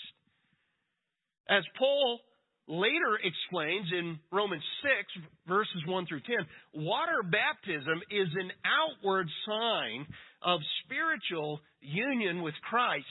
As 1.49 1.65
Paul 1.79 2.21
later 2.69 3.19
explains 3.25 3.89
in 3.93 4.19
Romans 4.31 4.63
6, 4.83 5.25
verses 5.49 5.83
1 5.87 6.07
through 6.07 6.21
10, 6.21 6.85
water 6.85 7.25
baptism 7.25 8.01
is 8.11 8.29
an 8.39 8.53
outward 8.65 9.27
sign 9.49 10.07
of 10.43 10.61
spiritual 10.85 11.61
union 11.81 12.43
with 12.43 12.55
Christ 12.69 13.07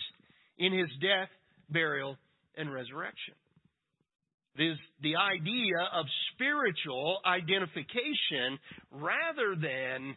in 0.58 0.72
his 0.72 0.90
death 1.02 1.30
burial, 1.70 2.18
and 2.56 2.72
resurrection. 2.74 3.36
It 4.58 4.64
is 4.64 4.78
the 5.04 5.16
idea 5.16 5.78
of 5.94 6.06
spiritual 6.34 7.20
identification 7.26 8.58
rather 8.92 9.54
than 9.54 10.16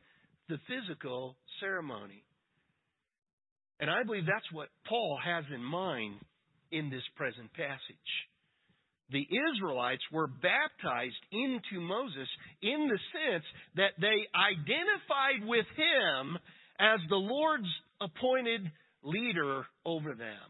the 0.48 0.58
physical 0.66 1.36
ceremony. 1.60 2.24
And 3.80 3.90
I 3.90 4.02
believe 4.02 4.26
that's 4.26 4.52
what 4.52 4.68
Paul 4.88 5.18
has 5.22 5.44
in 5.54 5.62
mind 5.62 6.16
in 6.70 6.90
this 6.90 7.02
present 7.16 7.52
passage. 7.54 8.12
The 9.10 9.26
Israelites 9.52 10.02
were 10.12 10.28
baptized 10.28 11.20
into 11.32 11.80
Moses 11.80 12.28
in 12.62 12.88
the 12.88 12.98
sense 13.12 13.44
that 13.76 13.92
they 14.00 14.28
identified 14.32 15.48
with 15.48 15.66
him 15.76 16.38
as 16.78 17.00
the 17.08 17.16
Lord's 17.16 17.68
appointed 18.00 18.70
leader 19.02 19.66
over 19.84 20.14
them. 20.14 20.48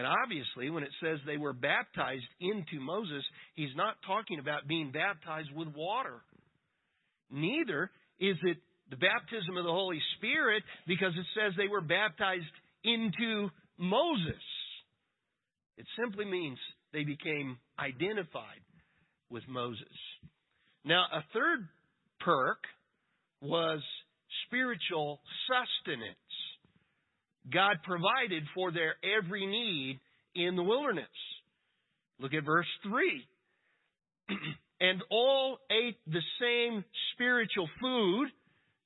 And 0.00 0.08
obviously, 0.24 0.70
when 0.70 0.82
it 0.82 0.92
says 1.04 1.18
they 1.26 1.36
were 1.36 1.52
baptized 1.52 2.24
into 2.40 2.80
Moses, 2.82 3.22
he's 3.54 3.76
not 3.76 3.96
talking 4.06 4.38
about 4.38 4.66
being 4.66 4.92
baptized 4.92 5.50
with 5.54 5.68
water. 5.76 6.22
Neither 7.30 7.90
is 8.18 8.36
it 8.44 8.56
the 8.88 8.96
baptism 8.96 9.58
of 9.58 9.64
the 9.64 9.70
Holy 9.70 10.00
Spirit 10.16 10.62
because 10.86 11.12
it 11.18 11.26
says 11.34 11.52
they 11.58 11.68
were 11.68 11.82
baptized 11.82 12.48
into 12.82 13.50
Moses. 13.76 14.40
It 15.76 15.84
simply 16.02 16.24
means 16.24 16.56
they 16.94 17.04
became 17.04 17.58
identified 17.78 18.64
with 19.28 19.42
Moses. 19.50 19.84
Now, 20.82 21.04
a 21.12 21.20
third 21.34 21.68
perk 22.20 22.64
was 23.42 23.80
spiritual 24.46 25.20
sustenance. 25.46 26.16
God 27.52 27.76
provided 27.84 28.44
for 28.54 28.70
their 28.70 28.96
every 29.02 29.46
need 29.46 30.00
in 30.34 30.56
the 30.56 30.62
wilderness. 30.62 31.08
Look 32.18 32.34
at 32.34 32.44
verse 32.44 32.66
3. 32.82 33.26
and 34.80 35.02
all 35.10 35.58
ate 35.70 35.96
the 36.06 36.22
same 36.40 36.84
spiritual 37.14 37.68
food, 37.80 38.28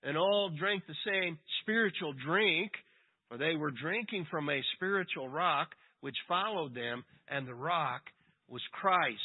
and 0.02 0.16
all 0.16 0.50
drank 0.56 0.84
the 0.86 0.94
same 1.06 1.38
spiritual 1.62 2.14
drink, 2.26 2.70
for 3.28 3.38
they 3.38 3.56
were 3.56 3.70
drinking 3.70 4.26
from 4.30 4.48
a 4.48 4.60
spiritual 4.76 5.28
rock 5.28 5.68
which 6.00 6.16
followed 6.28 6.74
them, 6.74 7.02
and 7.28 7.48
the 7.48 7.54
rock 7.54 8.02
was 8.48 8.60
Christ. 8.72 9.18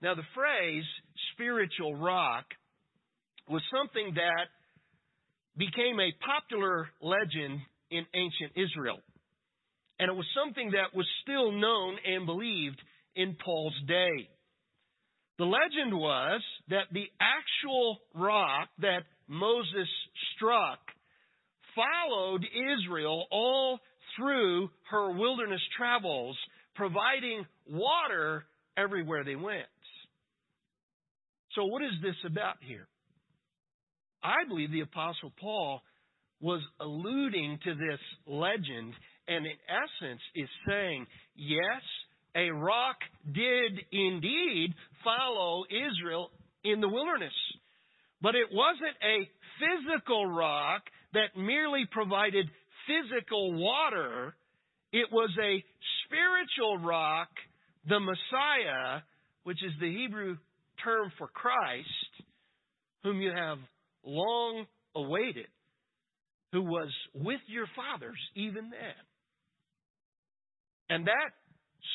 Now, 0.00 0.14
the 0.14 0.22
phrase 0.34 0.84
spiritual 1.34 1.96
rock 1.96 2.44
was 3.48 3.62
something 3.74 4.14
that 4.14 4.46
became 5.58 5.98
a 5.98 6.12
popular 6.24 6.88
legend 7.02 7.60
in 7.90 8.06
ancient 8.14 8.52
Israel. 8.56 8.98
And 9.98 10.10
it 10.10 10.14
was 10.14 10.26
something 10.34 10.70
that 10.70 10.96
was 10.96 11.06
still 11.22 11.52
known 11.52 11.96
and 12.06 12.26
believed 12.26 12.80
in 13.14 13.36
Paul's 13.44 13.74
day. 13.86 14.28
The 15.38 15.44
legend 15.44 15.92
was 15.94 16.42
that 16.68 16.84
the 16.92 17.06
actual 17.20 17.98
rock 18.14 18.68
that 18.80 19.04
Moses 19.28 19.88
struck 20.36 20.78
followed 21.74 22.44
Israel 22.44 23.26
all 23.30 23.78
through 24.16 24.70
her 24.90 25.12
wilderness 25.12 25.60
travels, 25.76 26.36
providing 26.74 27.46
water 27.68 28.44
everywhere 28.76 29.24
they 29.24 29.36
went. 29.36 29.66
So, 31.54 31.64
what 31.64 31.82
is 31.82 31.92
this 32.02 32.16
about 32.26 32.56
here? 32.60 32.86
I 34.22 34.46
believe 34.46 34.70
the 34.70 34.80
Apostle 34.80 35.32
Paul 35.40 35.80
was 36.40 36.62
alluding 36.80 37.58
to 37.64 37.74
this 37.74 38.00
legend 38.26 38.94
and 39.28 39.46
in 39.46 39.52
essence 39.68 40.20
is 40.34 40.48
saying, 40.66 41.06
yes, 41.36 41.82
a 42.34 42.50
rock 42.50 42.96
did 43.32 43.80
indeed 43.92 44.74
follow 45.04 45.64
Israel 45.70 46.30
in 46.64 46.80
the 46.80 46.88
wilderness. 46.88 47.32
But 48.22 48.34
it 48.34 48.48
wasn't 48.52 48.96
a 49.02 49.28
physical 49.60 50.26
rock 50.26 50.82
that 51.14 51.36
merely 51.36 51.84
provided 51.90 52.46
physical 52.86 53.52
water. 53.52 54.34
It 54.92 55.06
was 55.12 55.30
a 55.40 55.64
spiritual 56.04 56.78
rock, 56.78 57.28
the 57.88 58.00
Messiah, 58.00 59.00
which 59.44 59.62
is 59.64 59.72
the 59.80 59.90
Hebrew 59.90 60.36
term 60.84 61.12
for 61.18 61.28
Christ, 61.28 61.86
whom 63.02 63.20
you 63.20 63.32
have 63.34 63.58
long 64.04 64.66
awaited. 64.94 65.46
Who 66.52 66.62
was 66.62 66.90
with 67.14 67.40
your 67.46 67.66
fathers 67.76 68.18
even 68.34 68.70
then. 68.70 69.00
And 70.88 71.06
that 71.06 71.30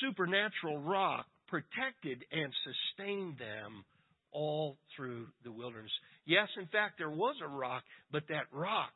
supernatural 0.02 0.80
rock 0.80 1.26
protected 1.48 2.24
and 2.32 2.52
sustained 2.64 3.38
them 3.38 3.84
all 4.32 4.78
through 4.96 5.28
the 5.44 5.52
wilderness. 5.52 5.92
Yes, 6.26 6.48
in 6.60 6.68
fact, 6.68 6.96
there 6.98 7.10
was 7.10 7.36
a 7.44 7.48
rock, 7.48 7.84
but 8.12 8.24
that 8.30 8.46
rock 8.52 8.94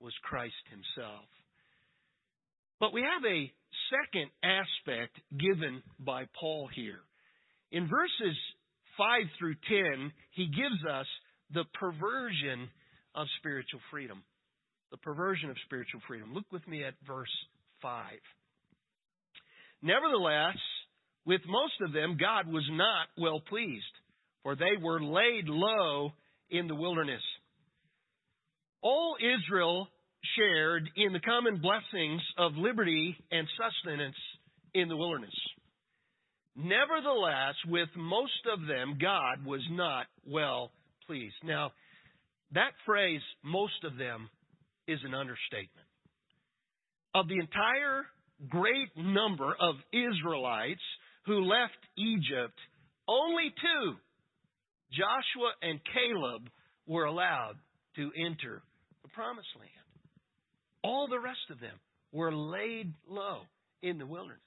was 0.00 0.12
Christ 0.22 0.54
Himself. 0.70 1.24
But 2.78 2.92
we 2.92 3.02
have 3.02 3.24
a 3.24 3.52
second 3.90 4.30
aspect 4.42 5.18
given 5.38 5.82
by 5.98 6.24
Paul 6.38 6.68
here. 6.74 7.00
In 7.72 7.88
verses 7.88 8.36
5 8.96 9.22
through 9.38 9.54
10, 9.68 10.12
he 10.32 10.46
gives 10.46 10.84
us 10.90 11.06
the 11.52 11.64
perversion 11.78 12.68
of 13.14 13.26
spiritual 13.38 13.80
freedom. 13.90 14.22
The 14.90 14.96
perversion 14.98 15.50
of 15.50 15.56
spiritual 15.66 16.00
freedom. 16.08 16.34
Look 16.34 16.50
with 16.50 16.66
me 16.66 16.84
at 16.84 16.94
verse 17.06 17.28
5. 17.82 18.04
Nevertheless, 19.82 20.56
with 21.24 21.40
most 21.46 21.74
of 21.80 21.92
them, 21.92 22.18
God 22.20 22.52
was 22.52 22.68
not 22.72 23.06
well 23.16 23.40
pleased, 23.40 23.84
for 24.42 24.56
they 24.56 24.76
were 24.80 25.02
laid 25.02 25.46
low 25.46 26.12
in 26.50 26.66
the 26.66 26.74
wilderness. 26.74 27.22
All 28.82 29.16
Israel 29.20 29.88
shared 30.36 30.88
in 30.96 31.12
the 31.12 31.20
common 31.20 31.60
blessings 31.60 32.20
of 32.36 32.56
liberty 32.56 33.16
and 33.30 33.46
sustenance 33.56 34.16
in 34.74 34.88
the 34.88 34.96
wilderness. 34.96 35.34
Nevertheless, 36.56 37.54
with 37.68 37.88
most 37.96 38.46
of 38.52 38.66
them, 38.66 38.98
God 39.00 39.44
was 39.46 39.62
not 39.70 40.06
well 40.26 40.72
pleased. 41.06 41.36
Now, 41.44 41.72
that 42.52 42.72
phrase, 42.84 43.20
most 43.42 43.84
of 43.84 43.96
them, 43.96 44.28
is 44.90 45.00
an 45.04 45.14
understatement. 45.14 45.86
Of 47.14 47.28
the 47.28 47.38
entire 47.38 48.06
great 48.48 48.90
number 48.96 49.54
of 49.60 49.74
Israelites 49.92 50.80
who 51.26 51.44
left 51.44 51.78
Egypt, 51.96 52.58
only 53.06 53.52
two, 53.60 53.94
Joshua 54.90 55.52
and 55.62 55.80
Caleb, 55.92 56.48
were 56.86 57.04
allowed 57.04 57.54
to 57.96 58.10
enter 58.26 58.62
the 59.02 59.08
promised 59.08 59.48
land. 59.58 59.70
All 60.82 61.06
the 61.08 61.20
rest 61.20 61.50
of 61.50 61.60
them 61.60 61.78
were 62.12 62.34
laid 62.34 62.92
low 63.08 63.40
in 63.82 63.98
the 63.98 64.06
wilderness. 64.06 64.40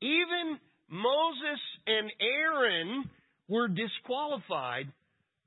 Even 0.00 0.58
Moses 0.88 1.60
and 1.86 2.10
Aaron 2.20 3.10
were 3.48 3.68
disqualified 3.68 4.92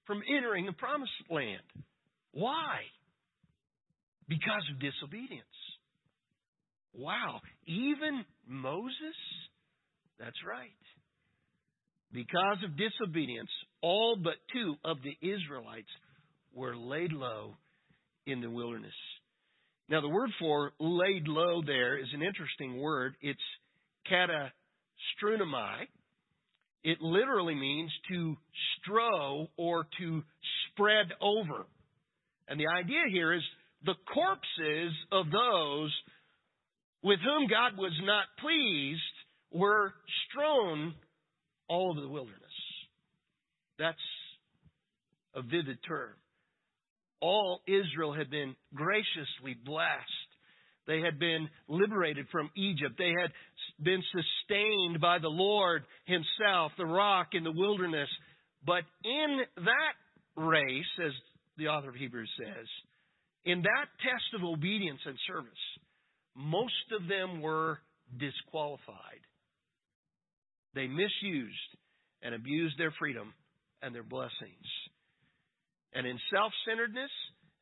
from 0.05 0.21
entering 0.35 0.65
the 0.65 0.73
promised 0.73 1.11
land. 1.29 1.61
Why? 2.31 2.81
Because 4.27 4.63
of 4.73 4.79
disobedience. 4.79 5.45
Wow. 6.93 7.41
Even 7.65 8.25
Moses? 8.47 9.15
That's 10.19 10.37
right. 10.47 10.71
Because 12.11 12.57
of 12.63 12.77
disobedience, 12.77 13.49
all 13.81 14.17
but 14.21 14.35
two 14.53 14.75
of 14.83 14.97
the 15.03 15.27
Israelites 15.27 15.89
were 16.53 16.75
laid 16.75 17.11
low 17.11 17.55
in 18.25 18.41
the 18.41 18.49
wilderness. 18.49 18.93
Now, 19.89 20.01
the 20.01 20.09
word 20.09 20.29
for 20.39 20.71
laid 20.79 21.27
low 21.27 21.61
there 21.65 21.97
is 21.97 22.07
an 22.13 22.21
interesting 22.21 22.79
word. 22.81 23.15
It's 23.21 23.39
katastrunamai. 24.11 25.87
It 26.83 27.01
literally 27.01 27.55
means 27.55 27.91
to 28.09 28.35
strow 28.81 29.47
or 29.57 29.87
to 29.99 30.23
spread 30.71 31.07
over. 31.21 31.65
And 32.47 32.59
the 32.59 32.67
idea 32.67 33.03
here 33.11 33.33
is 33.33 33.43
the 33.87 33.95
corpses 34.13 34.93
of 35.13 35.31
those 35.31 35.93
with 37.03 37.19
whom 37.23 37.47
God 37.47 37.77
was 37.77 37.93
not 38.03 38.25
pleased 38.39 39.01
were 39.51 39.93
strewn 40.27 40.93
all 41.69 41.91
over 41.91 42.01
the 42.01 42.09
wilderness. 42.09 42.41
That's 43.79 43.97
a 45.35 45.41
vivid 45.41 45.79
term. 45.87 46.13
All 47.21 47.61
Israel 47.65 48.13
had 48.13 48.29
been 48.29 48.55
graciously 48.75 49.55
blessed. 49.65 50.29
They 50.85 50.99
had 50.99 51.17
been 51.17 51.47
liberated 51.69 52.27
from 52.29 52.49
Egypt. 52.57 52.95
They 52.97 53.13
had 53.21 53.31
been 53.81 54.03
sustained 54.11 54.99
by 54.99 55.19
the 55.19 55.29
Lord 55.29 55.83
Himself, 56.05 56.73
the 56.77 56.85
rock 56.85 57.29
in 57.33 57.45
the 57.45 57.51
wilderness. 57.51 58.09
But 58.65 58.83
in 59.05 59.39
that 59.55 60.41
race, 60.41 60.85
as 61.05 61.13
the 61.57 61.67
author 61.67 61.89
of 61.89 61.95
Hebrews 61.95 62.29
says, 62.37 62.67
in 63.47 63.61
that 63.61 63.87
test 64.03 64.35
of 64.35 64.43
obedience 64.43 64.99
and 65.05 65.15
service, 65.25 65.63
most 66.35 66.91
of 66.91 67.07
them 67.07 67.41
were 67.41 67.79
disqualified. 68.19 69.23
They 70.75 70.87
misused 70.87 71.71
and 72.21 72.35
abused 72.35 72.77
their 72.77 72.93
freedom 72.99 73.33
and 73.81 73.95
their 73.95 74.03
blessings. 74.03 74.67
And 75.93 76.05
in 76.05 76.19
self 76.31 76.51
centeredness 76.67 77.09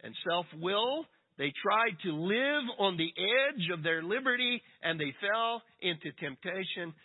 and 0.03 0.15
self 0.27 0.47
will, 0.59 1.05
they 1.37 1.53
tried 1.61 1.95
to 2.03 2.11
live 2.11 2.63
on 2.79 2.97
the 2.97 3.13
edge 3.15 3.69
of 3.71 3.83
their 3.83 4.01
liberty 4.01 4.63
and 4.81 4.99
they 4.99 5.13
fell 5.21 5.61
into 5.81 6.11
temptation 6.19 6.95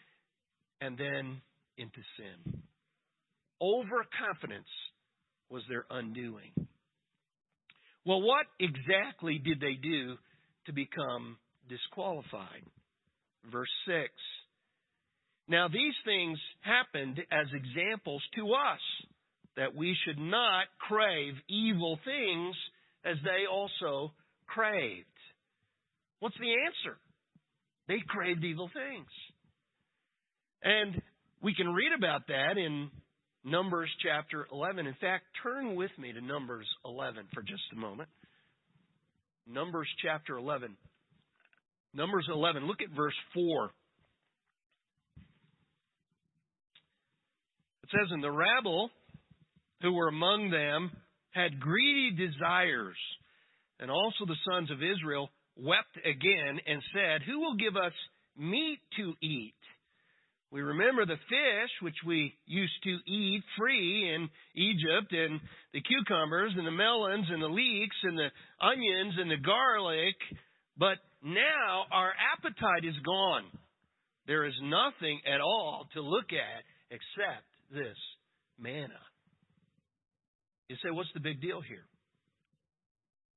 and 0.81 0.97
then 0.97 1.43
into 1.77 2.01
sin. 2.17 2.63
Overconfidence 3.61 4.73
was 5.51 5.63
their 5.69 5.85
undoing. 5.91 6.53
Well, 8.07 8.23
what 8.23 8.47
exactly 8.59 9.39
did 9.39 9.61
they 9.61 9.75
do 9.75 10.17
to 10.67 10.73
become 10.73 11.37
disqualified? 11.69 12.65
Verse 13.51 13.71
6. 13.87 14.09
Now, 15.49 15.69
these 15.69 15.95
things 16.05 16.39
happened 16.61 17.19
as 17.31 17.47
examples 17.53 18.23
to 18.37 18.53
us 18.53 18.81
that 19.57 19.75
we 19.75 19.97
should 20.05 20.19
not 20.19 20.67
crave 20.79 21.35
evil 21.49 21.99
things 22.05 22.55
as 23.05 23.17
they 23.25 23.47
also 23.51 24.13
craved. 24.47 25.07
What's 26.21 26.39
the 26.39 26.55
answer? 26.67 26.99
They 27.89 27.99
craved 28.07 28.45
evil 28.45 28.71
things. 28.73 29.09
And 30.63 31.03
we 31.43 31.55
can 31.55 31.73
read 31.73 31.93
about 31.97 32.29
that 32.29 32.57
in 32.57 32.91
Numbers 33.45 33.91
chapter 34.03 34.47
11. 34.53 34.87
In 34.87 34.95
fact, 35.01 35.25
turn 35.43 35.75
with 35.75 35.91
me 35.99 36.13
to 36.13 36.21
Numbers 36.21 36.67
11 36.85 37.27
for 37.33 37.43
just 37.43 37.63
a 37.73 37.77
moment. 37.77 38.09
Numbers 39.47 39.89
chapter 40.03 40.37
11. 40.37 40.77
Numbers 41.95 42.27
11, 42.33 42.67
look 42.67 42.83
at 42.83 42.95
verse 42.95 43.15
4. 43.35 43.71
It 47.83 47.91
says, 47.91 48.09
And 48.11 48.23
the 48.23 48.31
rabble 48.31 48.91
who 49.83 49.93
were 49.93 50.09
among 50.09 50.51
them 50.51 50.93
had 51.31 51.59
greedy 51.59 52.11
desires 52.17 52.97
and 53.81 53.91
also 53.91 54.27
the 54.27 54.37
sons 54.49 54.71
of 54.71 54.83
Israel 54.83 55.31
wept 55.57 55.97
again 56.05 56.61
and 56.67 56.83
said, 56.93 57.23
Who 57.27 57.41
will 57.41 57.57
give 57.57 57.77
us 57.77 57.93
meat 58.37 58.79
to 58.97 59.15
eat? 59.23 59.55
We 60.53 60.63
remember 60.63 61.07
the 61.07 61.21
fish 61.29 61.71
which 61.81 61.95
we 62.05 62.35
used 62.47 62.83
to 62.83 62.99
eat 63.07 63.43
free 63.57 64.13
in 64.15 64.29
Egypt, 64.57 65.13
and 65.13 65.41
the 65.73 65.81
cucumbers, 65.81 66.53
and 66.57 66.67
the 66.67 66.73
melons, 66.73 67.27
and 67.31 67.41
the 67.41 67.47
leeks, 67.47 67.97
and 68.03 68.19
the 68.19 68.31
onions, 68.61 69.15
and 69.19 69.31
the 69.31 69.37
garlic. 69.37 70.17
But 70.77 70.99
now 71.23 71.85
our 71.93 72.13
appetite 72.35 72.85
is 72.85 72.97
gone. 73.05 73.45
There 74.27 74.45
is 74.45 74.55
nothing 74.63 75.21
at 75.25 75.41
all 75.41 75.87
to 75.95 76.01
look 76.01 76.33
at 76.33 76.65
except 76.91 77.47
this 77.73 77.97
manna. 78.59 79.01
You 80.69 80.77
say, 80.83 80.91
what's 80.91 81.11
the 81.15 81.21
big 81.21 81.41
deal 81.41 81.61
here? 81.61 81.87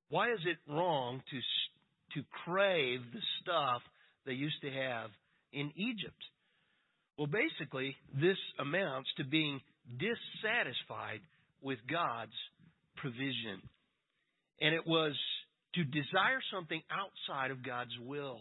Why 0.08 0.32
is 0.32 0.40
it 0.46 0.58
wrong 0.72 1.22
to, 1.30 2.20
to 2.20 2.26
crave 2.44 3.00
the 3.12 3.20
stuff 3.40 3.82
they 4.26 4.32
used 4.32 4.60
to 4.62 4.70
have 4.70 5.10
in 5.52 5.72
Egypt? 5.76 6.22
Well, 7.16 7.28
basically, 7.28 7.96
this 8.12 8.38
amounts 8.58 9.08
to 9.18 9.24
being 9.24 9.60
dissatisfied 9.98 11.20
with 11.62 11.78
God's 11.90 12.34
provision. 12.96 13.62
And 14.60 14.74
it 14.74 14.86
was 14.86 15.14
to 15.74 15.84
desire 15.84 16.40
something 16.52 16.82
outside 16.90 17.50
of 17.50 17.64
God's 17.64 17.96
will. 18.04 18.40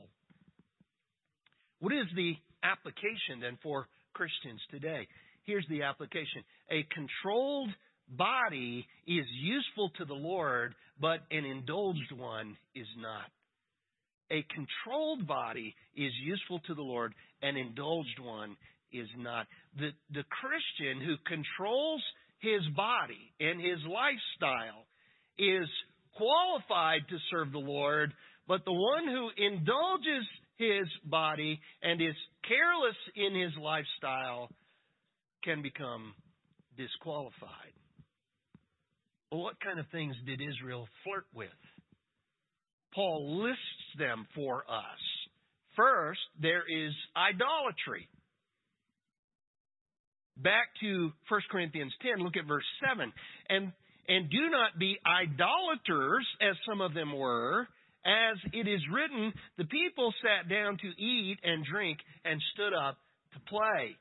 What 1.79 1.93
is 1.93 2.07
the 2.15 2.33
application 2.63 3.41
then 3.41 3.57
for 3.61 3.87
Christians 4.13 4.61
today? 4.71 5.07
Here's 5.43 5.65
the 5.69 5.83
application. 5.83 6.43
A 6.71 6.85
controlled 6.93 7.69
body 8.09 8.87
is 9.07 9.25
useful 9.41 9.91
to 9.97 10.05
the 10.05 10.13
Lord, 10.13 10.73
but 10.99 11.19
an 11.31 11.45
indulged 11.45 12.11
one 12.15 12.55
is 12.75 12.87
not. 12.97 13.29
A 14.33 14.43
controlled 14.49 15.27
body 15.27 15.75
is 15.95 16.11
useful 16.23 16.59
to 16.65 16.73
the 16.73 16.81
Lord, 16.81 17.13
an 17.43 17.55
indulged 17.55 18.19
one 18.19 18.57
is 18.91 19.07
not. 19.17 19.45
The, 19.77 19.91
the 20.11 20.23
Christian 20.41 21.05
who 21.05 21.17
controls 21.27 22.01
his 22.39 22.61
body 22.75 23.31
and 23.39 23.61
his 23.61 23.79
lifestyle 23.85 24.85
is 25.37 25.69
qualified 26.17 27.01
to 27.09 27.17
serve 27.29 27.51
the 27.51 27.59
Lord, 27.59 28.11
but 28.47 28.65
the 28.65 28.73
one 28.73 29.07
who 29.07 29.29
indulges 29.37 30.25
his 30.57 30.87
body 31.05 31.59
and 31.83 32.01
is 32.01 32.15
careless 32.47 32.97
in 33.15 33.39
his 33.39 33.51
lifestyle 33.61 34.49
can 35.43 35.61
become 35.61 36.13
disqualified. 36.75 37.73
Well, 39.31 39.41
what 39.41 39.59
kind 39.59 39.79
of 39.79 39.85
things 39.91 40.15
did 40.25 40.41
Israel 40.41 40.87
flirt 41.03 41.25
with? 41.33 41.49
Paul 42.93 43.43
lists 43.43 43.59
them 43.97 44.27
for 44.35 44.63
us. 44.69 44.99
First, 45.75 46.19
there 46.41 46.63
is 46.67 46.93
idolatry. 47.15 48.07
Back 50.37 50.67
to 50.81 51.11
1 51.29 51.41
Corinthians 51.51 51.93
10, 52.01 52.23
look 52.23 52.37
at 52.37 52.47
verse 52.47 52.65
7. 52.87 53.11
And, 53.49 53.71
and 54.07 54.29
do 54.29 54.49
not 54.49 54.79
be 54.79 54.97
idolaters, 55.05 56.27
as 56.41 56.55
some 56.67 56.81
of 56.81 56.93
them 56.93 57.17
were, 57.17 57.67
as 58.05 58.37
it 58.51 58.67
is 58.67 58.81
written, 58.91 59.31
the 59.57 59.65
people 59.65 60.13
sat 60.21 60.49
down 60.49 60.77
to 60.77 60.87
eat 61.01 61.37
and 61.43 61.65
drink 61.65 61.99
and 62.25 62.41
stood 62.53 62.73
up 62.73 62.97
to 63.33 63.39
play. 63.47 63.95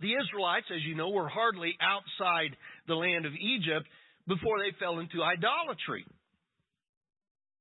The 0.00 0.14
Israelites, 0.14 0.66
as 0.74 0.82
you 0.82 0.94
know, 0.94 1.10
were 1.10 1.28
hardly 1.28 1.76
outside 1.80 2.56
the 2.88 2.94
land 2.94 3.26
of 3.26 3.32
Egypt 3.34 3.86
before 4.26 4.58
they 4.58 4.76
fell 4.78 4.98
into 4.98 5.22
idolatry. 5.22 6.04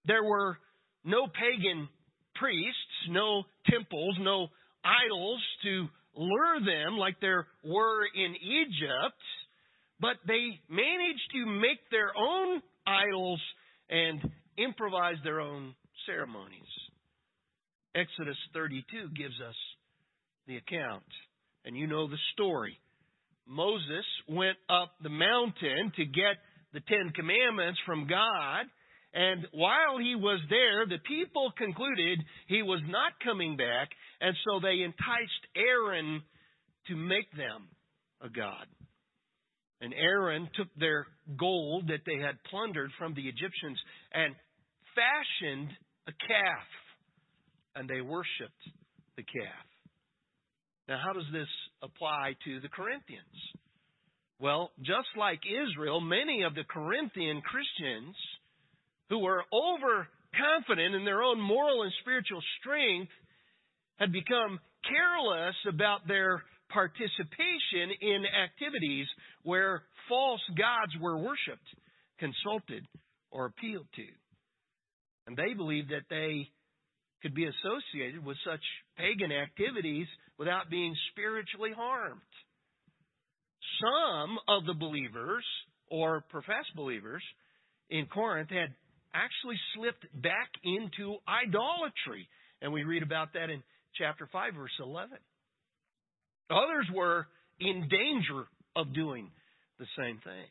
There 0.06 0.24
were 0.24 0.58
no 1.04 1.28
pagan 1.28 1.88
priests, 2.36 3.10
no 3.10 3.44
temples, 3.70 4.18
no 4.20 4.48
idols 4.84 5.42
to 5.64 5.88
lure 6.16 6.60
them 6.60 6.98
like 6.98 7.20
there 7.22 7.48
were 7.64 8.06
in 8.14 8.36
Egypt, 8.36 9.22
but 10.00 10.18
they 10.28 10.60
managed 10.70 11.32
to 11.34 11.46
make 11.46 11.80
their 11.90 12.12
own 12.18 12.62
idols 12.86 13.42
and 13.90 14.32
improvise 14.58 15.16
their 15.24 15.40
own 15.40 15.74
ceremonies. 16.06 16.62
Exodus 17.96 18.38
32 18.54 19.10
gives 19.16 19.36
us 19.48 19.56
the 20.48 20.58
account, 20.58 21.04
and 21.66 21.78
you 21.78 21.88
know 21.88 22.08
the 22.08 22.18
story. 22.34 22.78
Moses 23.48 24.06
went 24.28 24.58
up 24.70 24.92
the 25.02 25.10
mountain 25.10 25.92
to 25.96 26.06
get 26.06 26.38
the 26.74 26.82
Ten 26.82 27.12
Commandments 27.16 27.80
from 27.86 28.08
God, 28.08 28.66
and 29.14 29.48
while 29.52 30.00
he 30.00 30.16
was 30.16 30.40
there, 30.50 30.88
the 30.88 31.02
people 31.06 31.52
concluded 31.56 32.20
he 32.48 32.64
was 32.64 32.82
not 32.88 33.14
coming 33.24 33.56
back, 33.56 33.90
and 34.20 34.36
so 34.44 34.60
they 34.60 34.82
enticed 34.82 35.44
Aaron 35.56 36.24
to 36.88 36.96
make 36.96 37.30
them 37.32 37.70
a 38.22 38.30
god. 38.30 38.66
And 39.82 39.94
Aaron 39.94 40.50
took 40.56 40.68
their 40.78 41.06
gold 41.38 41.90
that 41.90 42.02
they 42.06 42.18
had 42.18 42.42
plundered 42.50 42.90
from 42.98 43.14
the 43.14 43.22
Egyptians 43.28 43.78
and 44.14 44.34
fashioned 44.96 45.70
a 46.08 46.12
calf, 46.12 46.68
and 47.76 47.88
they 47.88 48.02
worshiped 48.02 48.64
the 49.16 49.24
calf. 49.24 49.68
Now, 50.88 51.00
how 51.04 51.14
does 51.14 51.30
this 51.32 51.48
apply 51.84 52.36
to 52.46 52.60
the 52.62 52.70
Corinthians? 52.70 53.38
Well, 54.40 54.72
just 54.80 55.08
like 55.18 55.40
Israel, 55.46 56.02
many 56.02 56.44
of 56.44 56.56
the 56.56 56.64
Corinthian 56.64 57.42
Christians 57.42 58.16
who 59.14 59.20
were 59.20 59.44
overconfident 59.54 60.96
in 60.96 61.06
their 61.06 61.22
own 61.22 61.40
moral 61.40 61.84
and 61.84 61.92
spiritual 62.02 62.42
strength 62.60 63.12
had 63.98 64.12
become 64.12 64.60
careless 64.90 65.54
about 65.70 66.08
their 66.08 66.42
participation 66.70 67.94
in 68.02 68.24
activities 68.26 69.06
where 69.44 69.84
false 70.10 70.42
gods 70.58 70.92
were 71.00 71.16
worshiped, 71.16 71.70
consulted, 72.18 72.84
or 73.30 73.46
appealed 73.46 73.86
to. 73.94 74.08
And 75.28 75.38
they 75.38 75.54
believed 75.54 75.92
that 75.92 76.10
they 76.10 76.50
could 77.22 77.36
be 77.36 77.46
associated 77.46 78.26
with 78.26 78.38
such 78.44 78.62
pagan 78.98 79.32
activities 79.32 80.08
without 80.40 80.72
being 80.72 80.96
spiritually 81.12 81.72
harmed. 81.78 82.20
Some 83.80 84.40
of 84.48 84.66
the 84.66 84.74
believers, 84.74 85.46
or 85.92 86.26
professed 86.32 86.74
believers, 86.76 87.22
in 87.92 88.08
Corinth 88.08 88.50
had 88.50 88.74
actually 89.14 89.58
slipped 89.76 90.06
back 90.22 90.50
into 90.64 91.18
idolatry. 91.28 92.28
And 92.62 92.72
we 92.74 92.84
read 92.84 93.04
about 93.04 93.34
that 93.34 93.50
in 93.50 93.62
chapter 93.98 94.28
5, 94.32 94.54
verse 94.56 94.72
11. 94.80 95.18
Others 96.50 96.88
were 96.94 97.28
in 97.60 97.88
danger 97.90 98.46
of 98.76 98.94
doing 98.94 99.30
the 99.80 99.86
same 99.98 100.20
thing. 100.24 100.48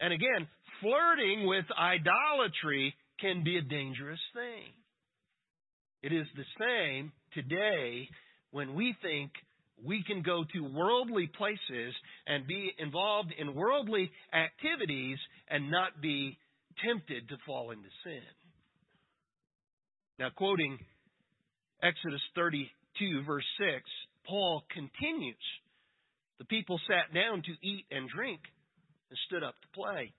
And 0.00 0.12
again, 0.12 0.48
flirting 0.80 1.46
with 1.46 1.64
idolatry 1.78 2.94
can 3.20 3.44
be 3.44 3.58
a 3.58 3.62
dangerous 3.62 4.20
thing. 4.34 4.72
It 6.02 6.12
is 6.12 6.26
the 6.34 6.44
same 6.58 7.12
today 7.34 8.08
when 8.50 8.74
we 8.74 8.94
think 9.02 9.30
we 9.84 10.02
can 10.06 10.22
go 10.22 10.44
to 10.54 10.60
worldly 10.60 11.30
places 11.36 11.94
and 12.26 12.46
be 12.46 12.72
involved 12.78 13.32
in 13.38 13.54
worldly 13.54 14.10
activities 14.32 15.18
and 15.48 15.70
not 15.70 16.00
be 16.00 16.38
tempted 16.84 17.28
to 17.28 17.36
fall 17.46 17.70
into 17.70 17.88
sin. 18.04 18.22
Now, 20.18 20.28
quoting 20.34 20.78
Exodus 21.82 22.20
32, 22.34 23.22
verse 23.24 23.44
6, 23.58 23.82
Paul 24.26 24.62
continues 24.72 25.46
The 26.38 26.44
people 26.44 26.78
sat 26.86 27.14
down 27.14 27.42
to 27.42 27.52
eat 27.66 27.86
and 27.90 28.08
drink 28.08 28.40
and 29.08 29.18
stood 29.26 29.42
up 29.42 29.54
to 29.60 29.68
play. 29.74 30.12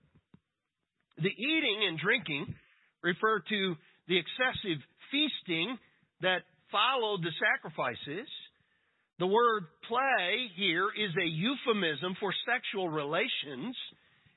The 1.18 1.30
eating 1.30 1.86
and 1.88 1.98
drinking 1.98 2.54
refer 3.02 3.40
to 3.40 3.74
the 4.08 4.18
excessive 4.18 4.82
feasting 5.10 5.78
that 6.22 6.42
followed 6.70 7.22
the 7.22 7.34
sacrifices. 7.38 8.28
The 9.18 9.26
word 9.26 9.64
play 9.86 10.50
here 10.56 10.88
is 10.88 11.12
a 11.14 11.28
euphemism 11.28 12.16
for 12.18 12.32
sexual 12.48 12.88
relations. 12.88 13.76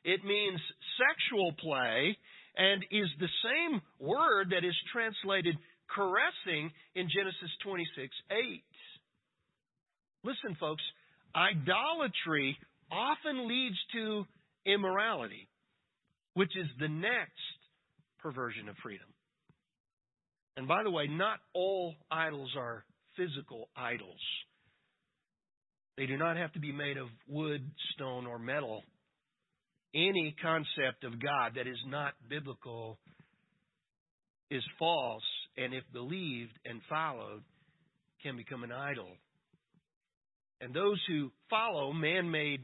It 0.05 0.23
means 0.23 0.61
sexual 1.01 1.51
play 1.59 2.15
and 2.55 2.83
is 2.91 3.09
the 3.19 3.27
same 3.43 3.81
word 3.99 4.51
that 4.51 4.63
is 4.63 4.75
translated 4.93 5.57
caressing 5.89 6.71
in 6.93 7.09
Genesis 7.09 7.49
26 7.63 8.13
8. 8.31 8.63
Listen, 10.23 10.55
folks, 10.59 10.83
idolatry 11.35 12.55
often 12.91 13.47
leads 13.47 13.77
to 13.93 14.25
immorality, 14.65 15.49
which 16.35 16.55
is 16.55 16.67
the 16.79 16.87
next 16.87 17.57
perversion 18.19 18.69
of 18.69 18.75
freedom. 18.83 19.07
And 20.55 20.67
by 20.67 20.83
the 20.83 20.91
way, 20.91 21.07
not 21.07 21.39
all 21.53 21.95
idols 22.11 22.53
are 22.55 22.85
physical 23.17 23.69
idols. 23.75 24.21
They 25.97 26.05
do 26.05 26.17
not 26.17 26.37
have 26.37 26.53
to 26.53 26.59
be 26.59 26.71
made 26.71 26.97
of 26.97 27.07
wood, 27.27 27.61
stone, 27.95 28.27
or 28.27 28.37
metal. 28.37 28.83
Any 29.95 30.35
concept 30.41 31.05
of 31.05 31.21
God 31.21 31.53
that 31.55 31.67
is 31.67 31.79
not 31.87 32.13
biblical 32.29 32.99
is 34.51 34.63
false, 34.77 35.23
and 35.57 35.73
if 35.73 35.83
believed 35.93 36.51
and 36.65 36.81
followed, 36.89 37.43
can 38.21 38.35
become 38.35 38.63
an 38.63 38.73
idol. 38.73 39.07
And 40.59 40.73
those 40.73 40.99
who 41.07 41.31
follow 41.49 41.93
man 41.93 42.29
made 42.29 42.59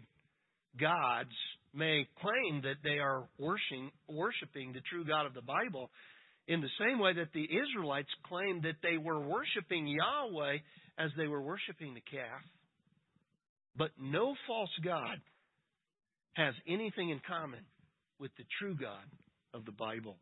gods 0.79 1.31
may 1.73 2.05
claim 2.21 2.63
that 2.63 2.83
they 2.83 2.99
are 2.99 3.23
worshiping, 3.39 3.91
worshiping 4.09 4.73
the 4.73 4.81
true 4.89 5.05
God 5.05 5.25
of 5.25 5.33
the 5.33 5.41
Bible 5.41 5.89
in 6.47 6.59
the 6.59 6.69
same 6.79 6.99
way 6.99 7.13
that 7.13 7.31
the 7.33 7.45
Israelites 7.45 8.09
claimed 8.27 8.63
that 8.63 8.81
they 8.83 8.97
were 8.97 9.21
worshiping 9.21 9.87
Yahweh 9.87 10.57
as 10.97 11.11
they 11.17 11.27
were 11.27 11.41
worshiping 11.41 11.93
the 11.93 12.01
calf. 12.01 12.41
But 13.77 13.91
no 13.97 14.35
false 14.47 14.69
God 14.83 15.17
has 16.33 16.53
anything 16.67 17.09
in 17.09 17.19
common 17.27 17.59
with 18.19 18.31
the 18.37 18.43
true 18.59 18.75
God 18.79 19.05
of 19.53 19.65
the 19.65 19.71
Bible. 19.71 20.17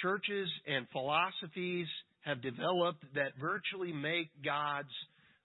Churches 0.00 0.48
and 0.66 0.86
philosophies 0.92 1.88
have 2.20 2.42
developed 2.42 3.02
that 3.14 3.32
virtually 3.40 3.92
make 3.92 4.28
gods 4.44 4.92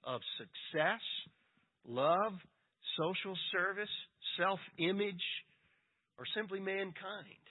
of 0.03 0.21
success, 0.37 1.01
love, 1.87 2.33
social 2.99 3.35
service, 3.51 3.89
self 4.37 4.59
image, 4.77 5.23
or 6.17 6.25
simply 6.35 6.59
mankind. 6.59 7.43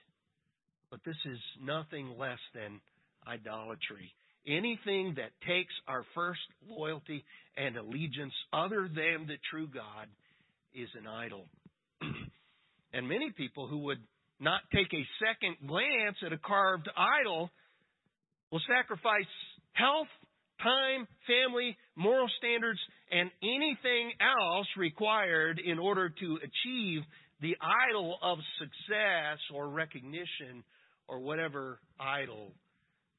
But 0.91 1.01
this 1.05 1.17
is 1.25 1.39
nothing 1.61 2.15
less 2.19 2.39
than 2.55 2.81
idolatry. 3.27 4.13
Anything 4.47 5.15
that 5.17 5.31
takes 5.47 5.73
our 5.89 6.05
first 6.15 6.41
loyalty 6.69 7.25
and 7.57 7.77
allegiance 7.77 8.35
other 8.53 8.89
than 8.89 9.27
the 9.27 9.39
true 9.51 9.69
God 9.73 10.09
is 10.75 10.89
an 10.99 11.07
idol. 11.07 11.47
And 12.93 13.09
many 13.09 13.31
people 13.37 13.67
who 13.67 13.79
would 13.79 14.01
not 14.41 14.61
take 14.75 14.93
a 14.93 15.07
second 15.25 15.57
glance 15.67 16.17
at 16.25 16.33
a 16.33 16.39
carved 16.39 16.89
idol 16.97 17.51
will 18.51 18.61
sacrifice 18.69 19.31
health, 19.73 20.09
time, 20.63 21.07
family, 21.27 21.77
moral 21.97 22.29
standards, 22.39 22.81
and 23.11 23.31
anything 23.43 24.13
else 24.21 24.67
required 24.77 25.61
in 25.65 25.79
order 25.79 26.09
to 26.09 26.39
achieve 26.39 27.03
the 27.41 27.57
idol 27.89 28.19
of 28.23 28.39
success 28.59 29.39
or 29.55 29.69
recognition 29.69 30.63
or 31.09 31.21
whatever 31.21 31.79
idol 31.99 32.53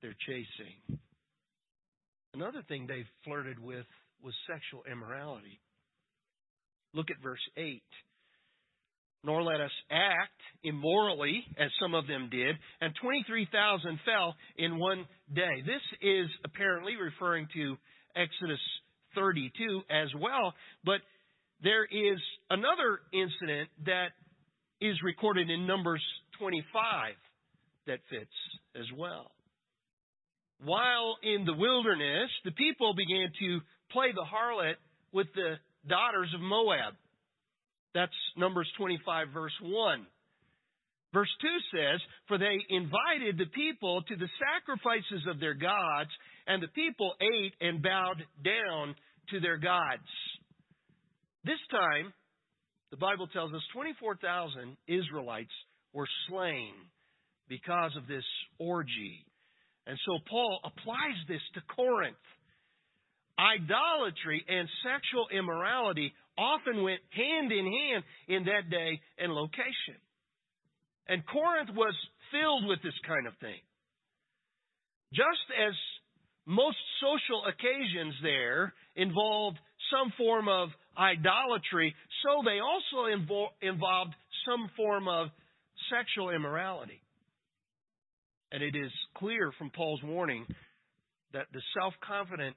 they're 0.01 0.15
chasing. 0.27 0.99
Another 2.33 2.63
thing 2.67 2.87
they 2.87 3.03
flirted 3.23 3.59
with 3.59 3.85
was 4.23 4.33
sexual 4.47 4.83
immorality. 4.91 5.59
Look 6.93 7.11
at 7.11 7.21
verse 7.21 7.41
8. 7.57 7.81
Nor 9.23 9.43
let 9.43 9.61
us 9.61 9.71
act 9.89 10.39
immorally, 10.63 11.43
as 11.57 11.69
some 11.81 11.93
of 11.93 12.07
them 12.07 12.29
did, 12.29 12.55
and 12.81 12.93
23,000 13.01 13.99
fell 14.05 14.35
in 14.57 14.77
one 14.77 15.05
day. 15.33 15.61
This 15.65 15.81
is 16.01 16.27
apparently 16.43 16.95
referring 16.95 17.47
to 17.53 17.77
Exodus 18.15 18.59
32 19.15 19.81
as 19.89 20.09
well, 20.19 20.53
but 20.83 20.99
there 21.63 21.85
is 21.85 22.19
another 22.49 22.99
incident 23.13 23.69
that 23.85 24.09
is 24.81 24.97
recorded 25.03 25.49
in 25.49 25.65
Numbers 25.65 26.03
25 26.39 27.13
that 27.87 27.99
fits 28.09 28.35
as 28.75 28.85
well. 28.97 29.31
While 30.63 31.17
in 31.23 31.45
the 31.45 31.53
wilderness, 31.53 32.29
the 32.45 32.51
people 32.51 32.93
began 32.93 33.31
to 33.39 33.59
play 33.91 34.11
the 34.13 34.25
harlot 34.25 34.75
with 35.11 35.27
the 35.35 35.55
daughters 35.87 36.31
of 36.33 36.41
Moab. 36.41 36.95
That's 37.93 38.13
Numbers 38.37 38.69
25, 38.77 39.27
verse 39.33 39.53
1. 39.61 40.07
Verse 41.13 41.29
2 41.41 41.77
says, 41.77 42.01
For 42.27 42.37
they 42.39 42.57
invited 42.69 43.37
the 43.37 43.51
people 43.53 44.01
to 44.01 44.15
the 44.15 44.29
sacrifices 44.41 45.27
of 45.29 45.39
their 45.39 45.53
gods, 45.53 46.09
and 46.47 46.61
the 46.61 46.67
people 46.69 47.13
ate 47.21 47.53
and 47.61 47.83
bowed 47.83 48.23
down 48.43 48.95
to 49.29 49.39
their 49.39 49.57
gods. 49.57 50.09
This 51.45 51.59
time, 51.69 52.13
the 52.89 52.97
Bible 52.97 53.27
tells 53.27 53.53
us 53.53 53.61
24,000 53.73 54.77
Israelites 54.87 55.53
were 55.93 56.07
slain 56.29 56.73
because 57.47 57.91
of 57.95 58.07
this 58.07 58.25
orgy. 58.57 59.25
And 59.85 59.97
so 60.05 60.17
Paul 60.29 60.59
applies 60.63 61.17
this 61.27 61.41
to 61.55 61.61
Corinth. 61.75 62.15
Idolatry 63.37 64.45
and 64.47 64.67
sexual 64.85 65.27
immorality 65.35 66.13
often 66.37 66.83
went 66.83 66.99
hand 67.11 67.51
in 67.51 67.65
hand 67.65 68.03
in 68.27 68.43
that 68.45 68.69
day 68.69 68.99
and 69.17 69.33
location. 69.33 69.97
And 71.07 71.25
Corinth 71.27 71.69
was 71.75 71.93
filled 72.31 72.65
with 72.67 72.81
this 72.81 72.97
kind 73.07 73.27
of 73.27 73.33
thing. 73.39 73.59
Just 75.13 75.45
as 75.53 75.73
most 76.45 76.77
social 77.01 77.43
occasions 77.45 78.15
there 78.23 78.73
involved 78.95 79.57
some 79.91 80.11
form 80.17 80.47
of 80.47 80.69
idolatry, 80.97 81.93
so 82.23 82.41
they 82.43 82.59
also 82.59 83.09
invo- 83.09 83.53
involved 83.61 84.13
some 84.45 84.69
form 84.75 85.07
of 85.07 85.27
sexual 85.91 86.29
immorality. 86.31 87.01
And 88.51 88.63
it 88.63 88.75
is 88.75 88.91
clear 89.17 89.51
from 89.57 89.71
Paul's 89.71 90.01
warning 90.03 90.45
that 91.33 91.47
the 91.53 91.61
self 91.77 91.93
confident 92.05 92.55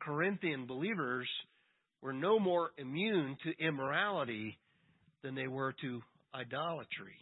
Corinthian 0.00 0.66
believers 0.66 1.28
were 2.04 2.12
no 2.12 2.38
more 2.38 2.70
immune 2.76 3.34
to 3.42 3.66
immorality 3.66 4.58
than 5.22 5.34
they 5.34 5.48
were 5.48 5.74
to 5.80 6.02
idolatry. 6.34 7.16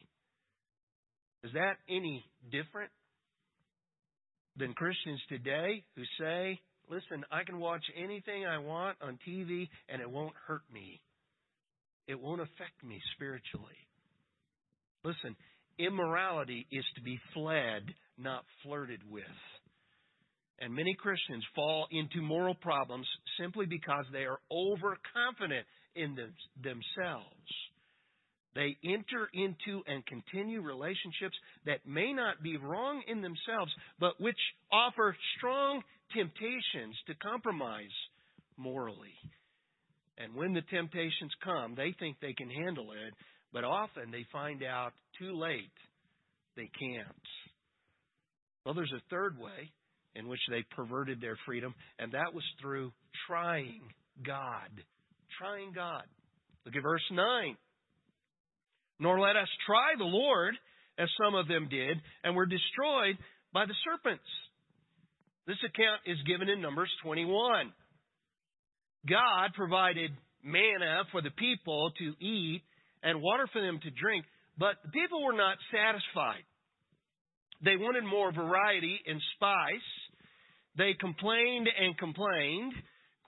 Is 1.44 1.52
that 1.54 1.76
any 1.88 2.24
different 2.50 2.90
than 4.56 4.74
Christians 4.74 5.20
today 5.28 5.84
who 5.94 6.02
say, 6.18 6.60
listen, 6.90 7.24
I 7.30 7.44
can 7.44 7.60
watch 7.60 7.84
anything 7.96 8.44
I 8.44 8.58
want 8.58 8.96
on 9.00 9.20
TV 9.26 9.68
and 9.88 10.02
it 10.02 10.10
won't 10.10 10.34
hurt 10.48 10.62
me? 10.74 11.00
It 12.08 12.20
won't 12.20 12.40
affect 12.40 12.82
me 12.84 13.00
spiritually. 13.14 13.78
Listen, 15.04 15.36
immorality 15.78 16.66
is 16.72 16.84
to 16.96 17.02
be 17.02 17.20
fled, 17.32 17.84
not 18.18 18.42
flirted 18.64 19.00
with. 19.08 19.22
And 20.60 20.74
many 20.74 20.94
Christians 20.94 21.44
fall 21.54 21.86
into 21.90 22.22
moral 22.22 22.54
problems 22.54 23.06
simply 23.40 23.66
because 23.66 24.04
they 24.12 24.24
are 24.24 24.38
overconfident 24.50 25.66
in 25.94 26.14
them, 26.14 26.32
themselves. 26.62 27.26
They 28.54 28.76
enter 28.84 29.28
into 29.32 29.82
and 29.86 30.04
continue 30.06 30.60
relationships 30.60 31.36
that 31.64 31.86
may 31.86 32.12
not 32.12 32.42
be 32.42 32.58
wrong 32.58 33.02
in 33.08 33.22
themselves, 33.22 33.72
but 33.98 34.20
which 34.20 34.36
offer 34.70 35.16
strong 35.38 35.82
temptations 36.14 36.96
to 37.06 37.14
compromise 37.14 37.94
morally. 38.58 39.14
And 40.18 40.34
when 40.34 40.52
the 40.52 40.62
temptations 40.62 41.32
come, 41.42 41.74
they 41.74 41.94
think 41.98 42.18
they 42.20 42.34
can 42.34 42.50
handle 42.50 42.92
it, 42.92 43.14
but 43.52 43.64
often 43.64 44.10
they 44.10 44.26
find 44.30 44.62
out 44.62 44.92
too 45.18 45.34
late 45.34 45.72
they 46.54 46.70
can't. 46.78 47.06
Well, 48.64 48.74
there's 48.74 48.92
a 48.94 49.08
third 49.10 49.38
way 49.38 49.72
in 50.14 50.28
which 50.28 50.40
they 50.50 50.64
perverted 50.76 51.20
their 51.20 51.36
freedom, 51.46 51.74
and 51.98 52.12
that 52.12 52.34
was 52.34 52.44
through 52.60 52.92
trying 53.26 53.82
God. 54.24 54.70
Trying 55.38 55.72
God. 55.72 56.04
Look 56.64 56.76
at 56.76 56.82
verse 56.82 57.02
9. 57.10 57.56
Nor 59.00 59.20
let 59.20 59.36
us 59.36 59.48
try 59.66 59.94
the 59.98 60.04
Lord, 60.04 60.54
as 60.98 61.08
some 61.22 61.34
of 61.34 61.48
them 61.48 61.68
did, 61.70 62.00
and 62.22 62.36
were 62.36 62.46
destroyed 62.46 63.18
by 63.52 63.66
the 63.66 63.74
serpents. 63.84 64.28
This 65.46 65.58
account 65.66 66.02
is 66.06 66.18
given 66.26 66.48
in 66.48 66.60
Numbers 66.60 66.90
21. 67.02 67.72
God 69.08 69.50
provided 69.54 70.12
manna 70.44 71.02
for 71.10 71.20
the 71.20 71.30
people 71.30 71.90
to 71.98 72.24
eat 72.24 72.62
and 73.02 73.20
water 73.20 73.48
for 73.52 73.60
them 73.60 73.80
to 73.82 73.90
drink, 73.90 74.24
but 74.56 74.76
the 74.84 74.90
people 74.90 75.24
were 75.24 75.32
not 75.32 75.56
satisfied. 75.72 76.44
They 77.64 77.76
wanted 77.76 78.04
more 78.04 78.32
variety 78.32 78.98
and 79.06 79.20
spice, 79.36 79.90
they 80.76 80.94
complained 80.98 81.68
and 81.68 81.96
complained, 81.98 82.72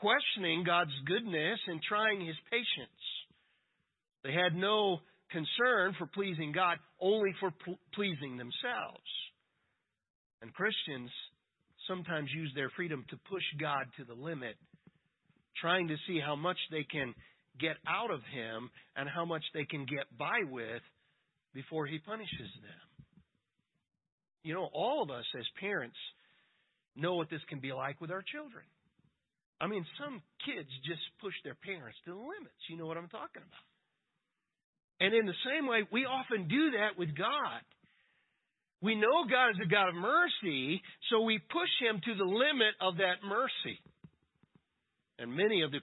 questioning 0.01 0.65
God's 0.65 0.95
goodness 1.07 1.59
and 1.67 1.81
trying 1.83 2.25
his 2.25 2.37
patience. 2.51 3.03
They 4.25 4.33
had 4.33 4.55
no 4.55 4.99
concern 5.31 5.95
for 5.99 6.07
pleasing 6.07 6.53
God, 6.53 6.79
only 7.01 7.31
for 7.41 7.53
pleasing 7.95 8.37
themselves. 8.37 9.11
And 10.41 10.53
Christians 10.55 11.11
sometimes 11.89 12.31
use 12.35 12.51
their 12.55 12.71
freedom 12.77 13.05
to 13.11 13.17
push 13.29 13.45
God 13.61 13.87
to 13.99 14.05
the 14.05 14.15
limit, 14.15 14.57
trying 15.61 15.89
to 15.89 15.97
see 16.07 16.19
how 16.19 16.37
much 16.37 16.59
they 16.71 16.85
can 16.85 17.15
get 17.61 17.77
out 17.87 18.11
of 18.11 18.21
Him 18.33 18.71
and 18.97 19.09
how 19.09 19.25
much 19.25 19.43
they 19.53 19.65
can 19.65 19.85
get 19.85 20.07
by 20.19 20.41
with 20.51 20.83
before 21.53 21.87
He 21.87 21.99
punishes 21.99 22.51
them. 22.63 22.94
You 24.45 24.55
know, 24.55 24.69
all 24.73 25.03
of 25.03 25.11
us 25.11 25.25
as 25.37 25.45
parents 25.59 25.97
know 26.95 27.15
what 27.15 27.31
this 27.31 27.41
can 27.49 27.59
be 27.59 27.73
like 27.73 28.01
with 28.01 28.11
our 28.13 28.23
children. 28.23 28.65
I 29.61 29.67
mean, 29.67 29.85
some 29.99 30.21
kids 30.45 30.69
just 30.87 31.01
push 31.21 31.35
their 31.43 31.57
parents 31.57 31.99
to 32.05 32.13
the 32.13 32.21
limits. 32.21 32.61
You 32.69 32.77
know 32.77 32.87
what 32.87 32.99
I'm 32.99 33.09
talking 33.09 33.43
about. 33.43 33.67
And 35.01 35.15
in 35.15 35.27
the 35.27 35.41
same 35.49 35.67
way, 35.67 35.89
we 35.91 36.05
often 36.05 36.47
do 36.47 36.73
that 36.79 36.99
with 36.99 37.17
God. 37.17 37.65
We 38.83 38.95
know 38.95 39.25
God 39.31 39.51
is 39.51 39.61
a 39.65 39.69
God 39.69 39.89
of 39.89 39.95
mercy, 39.95 40.83
so 41.11 41.23
we 41.23 41.39
push 41.39 41.73
Him 41.81 42.01
to 42.05 42.15
the 42.15 42.25
limit 42.29 42.77
of 42.81 42.99
that 42.99 43.25
mercy. 43.27 43.81
And 45.19 45.33
many 45.35 45.63
of 45.63 45.73
the 45.73 45.81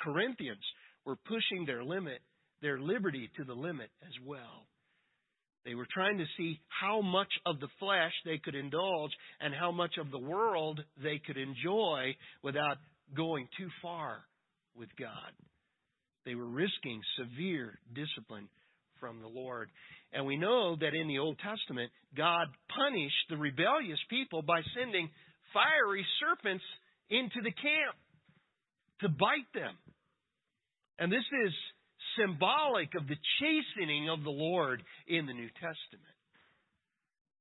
Corinthians 0.00 0.62
were 1.06 1.16
pushing 1.16 1.64
their 1.66 1.82
limit, 1.82 2.20
their 2.60 2.78
liberty 2.78 3.30
to 3.38 3.44
the 3.44 3.54
limit 3.54 3.88
as 4.02 4.12
well. 4.24 4.66
They 5.64 5.74
were 5.74 5.86
trying 5.92 6.18
to 6.18 6.24
see 6.36 6.60
how 6.68 7.00
much 7.02 7.32
of 7.46 7.60
the 7.60 7.68
flesh 7.78 8.12
they 8.24 8.38
could 8.38 8.54
indulge 8.54 9.12
and 9.40 9.54
how 9.54 9.70
much 9.70 9.94
of 9.98 10.10
the 10.10 10.18
world 10.18 10.80
they 11.02 11.20
could 11.24 11.36
enjoy 11.36 12.16
without 12.42 12.78
going 13.16 13.46
too 13.56 13.68
far 13.80 14.24
with 14.74 14.88
God. 14.98 15.32
They 16.24 16.34
were 16.34 16.46
risking 16.46 17.00
severe 17.16 17.78
discipline 17.94 18.48
from 19.00 19.20
the 19.20 19.28
Lord. 19.28 19.68
And 20.12 20.26
we 20.26 20.36
know 20.36 20.76
that 20.76 20.94
in 20.94 21.08
the 21.08 21.18
Old 21.18 21.38
Testament, 21.38 21.90
God 22.16 22.46
punished 22.74 23.26
the 23.28 23.36
rebellious 23.36 23.98
people 24.10 24.42
by 24.42 24.60
sending 24.76 25.10
fiery 25.52 26.06
serpents 26.20 26.64
into 27.10 27.40
the 27.42 27.52
camp 27.52 27.96
to 29.00 29.08
bite 29.08 29.50
them. 29.54 29.74
And 30.98 31.10
this 31.10 31.26
is 31.44 31.52
symbolic 32.18 32.94
of 32.94 33.06
the 33.06 33.16
chastening 33.40 34.08
of 34.08 34.22
the 34.22 34.30
Lord 34.30 34.82
in 35.06 35.26
the 35.26 35.32
New 35.32 35.48
Testament. 35.54 36.16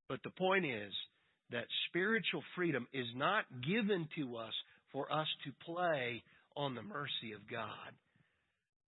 But 0.10 0.20
the 0.24 0.32
point 0.32 0.66
is 0.66 0.92
that 1.52 1.66
spiritual 1.90 2.44
freedom 2.56 2.88
is 2.94 3.08
not 3.16 3.46
given 3.66 4.08
to 4.18 4.38
us 4.38 4.54
for 4.92 5.12
us 5.12 5.28
to 5.46 5.74
play 5.74 6.24
on 6.56 6.76
the 6.76 6.82
mercy 6.82 7.34
of 7.36 7.50
God. 7.50 7.96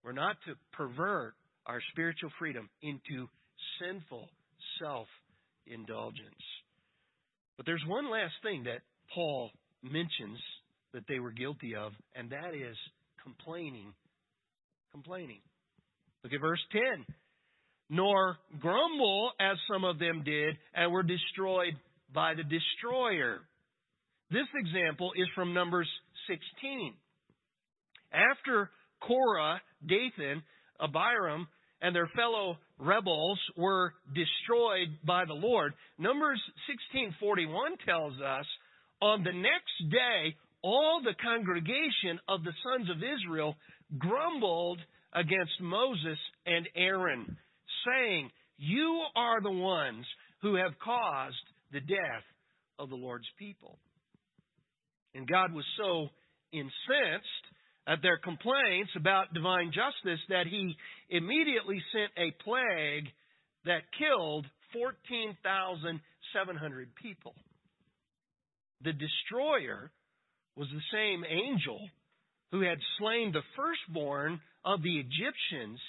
We're 0.04 0.12
not 0.12 0.36
to 0.48 0.56
pervert 0.74 1.34
our 1.66 1.80
spiritual 1.92 2.30
freedom 2.40 2.70
into 2.82 3.28
sinful 3.80 4.28
self 4.82 5.08
indulgence. 5.68 6.44
But 7.56 7.66
there's 7.66 7.84
one 7.88 8.12
last 8.12 8.34
thing 8.42 8.64
that 8.66 8.82
Paul 9.14 9.52
mentions 9.82 10.40
that 10.94 11.04
they 11.08 11.20
were 11.20 11.32
guilty 11.32 11.76
of, 11.76 11.94
and 12.16 12.30
that 12.32 12.54
is 12.54 12.76
complaining. 13.24 13.94
Complaining. 14.92 15.40
Look 16.24 16.34
at 16.34 16.42
verse 16.42 16.62
10. 16.72 17.06
nor 17.90 18.38
grumble 18.60 19.32
as 19.40 19.58
some 19.72 19.84
of 19.84 20.00
them 20.00 20.24
did 20.24 20.56
and 20.74 20.92
were 20.92 21.04
destroyed 21.04 21.74
by 22.14 22.34
the 22.34 22.44
destroyer. 22.44 23.40
This 24.32 24.48
example 24.56 25.12
is 25.16 25.28
from 25.36 25.54
Numbers 25.54 25.88
16. 26.28 26.94
After 28.12 28.72
Korah, 29.02 29.62
Dathan, 29.88 30.42
Abiram, 30.82 31.48
and 31.82 31.96
their 31.96 32.10
fellow 32.16 32.58
rebels 32.80 33.40
were 33.58 33.94
destroyed 34.16 34.88
by 35.06 35.26
the 35.26 35.34
Lord, 35.34 35.74
Numbers 36.00 36.42
16:41 36.96 37.86
tells 37.86 38.20
us, 38.22 38.46
on 39.02 39.24
the 39.24 39.34
next 39.34 39.92
day 39.92 40.36
all 40.64 41.02
the 41.04 41.14
congregation 41.22 42.20
of 42.28 42.44
the 42.44 42.54
sons 42.64 42.90
of 42.90 43.04
Israel 43.04 43.56
grumbled 44.00 44.80
against 45.14 45.62
Moses 45.62 46.18
and 46.46 46.68
Aaron, 46.76 47.38
saying, 47.86 48.30
You 48.58 49.02
are 49.16 49.42
the 49.42 49.52
ones 49.52 50.06
who 50.42 50.56
have 50.56 50.78
caused 50.84 51.38
the 51.72 51.80
death 51.80 52.26
of 52.80 52.90
the 52.90 52.96
Lord's 52.96 53.30
people. 53.38 53.78
And 55.16 55.28
God 55.28 55.54
was 55.54 55.66
so 55.78 56.10
incensed 56.52 57.46
at 57.88 58.02
their 58.02 58.18
complaints 58.18 58.92
about 58.96 59.34
divine 59.34 59.72
justice 59.72 60.20
that 60.30 60.48
he 60.48 60.76
immediately 61.10 61.84
sent 61.92 62.12
a 62.18 62.32
plague 62.44 63.08
that 63.66 63.84
killed 63.98 64.46
14,700 64.74 66.96
people. 66.96 67.36
The 68.84 68.94
destroyer 68.94 69.92
was 70.56 70.70
the 70.70 70.82
same 70.92 71.26
angel 71.26 71.80
who 72.54 72.62
had 72.62 72.78
slain 73.00 73.34
the 73.34 73.42
firstborn 73.58 74.40
of 74.64 74.84
the 74.84 75.00
Egyptians 75.00 75.82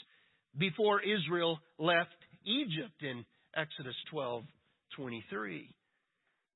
before 0.56 1.02
Israel 1.02 1.60
left 1.78 2.16
Egypt 2.46 3.02
in 3.02 3.24
Exodus 3.54 3.94
12:23. 4.10 5.68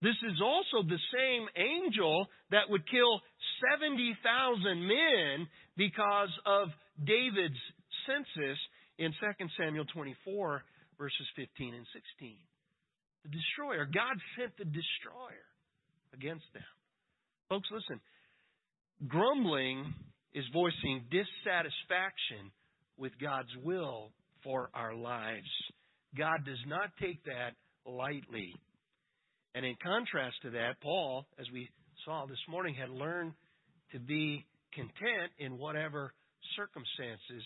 This 0.01 0.17
is 0.23 0.41
also 0.41 0.83
the 0.83 0.99
same 1.13 1.47
angel 1.57 2.27
that 2.51 2.71
would 2.71 2.89
kill 2.89 3.21
70,000 3.71 4.87
men 4.87 5.47
because 5.77 6.33
of 6.47 6.69
David's 7.05 7.61
census 8.07 8.59
in 8.97 9.13
2 9.13 9.49
Samuel 9.59 9.85
24, 9.93 10.65
verses 10.97 11.27
15 11.37 11.75
and 11.75 11.87
16. 11.93 12.39
The 13.25 13.29
destroyer, 13.29 13.85
God 13.85 14.17
sent 14.39 14.57
the 14.57 14.65
destroyer 14.65 15.45
against 16.15 16.51
them. 16.55 16.65
Folks, 17.51 17.69
listen. 17.71 18.01
Grumbling 19.07 19.95
is 20.35 20.45
voicing 20.53 21.05
dissatisfaction 21.11 22.51
with 22.97 23.13
God's 23.23 23.55
will 23.63 24.11
for 24.43 24.71
our 24.75 24.95
lives. 24.95 25.49
God 26.17 26.45
does 26.45 26.59
not 26.67 26.91
take 27.01 27.23
that 27.25 27.55
lightly. 27.87 28.55
And 29.55 29.65
in 29.65 29.77
contrast 29.83 30.37
to 30.43 30.51
that, 30.51 30.81
Paul, 30.83 31.27
as 31.39 31.47
we 31.53 31.69
saw 32.05 32.27
this 32.27 32.43
morning, 32.49 32.75
had 32.75 32.91
learned 32.91 33.35
to 33.93 34.01
be 34.01 34.45
content 34.75 35.31
in 35.39 35.59
whatever 35.59 36.13
circumstances 36.57 37.45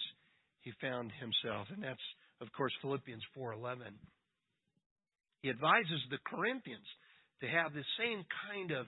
he 0.61 0.73
found 0.81 1.12
himself. 1.21 1.69
And 1.75 1.83
that's, 1.83 2.07
of 2.41 2.49
course, 2.57 2.73
Philippians 2.81 3.23
4.11. 3.37 3.93
He 5.43 5.51
advises 5.51 6.01
the 6.11 6.23
Corinthians 6.25 6.87
to 7.43 7.47
have 7.49 7.75
the 7.75 7.85
same 7.99 8.25
kind 8.49 8.71
of 8.71 8.87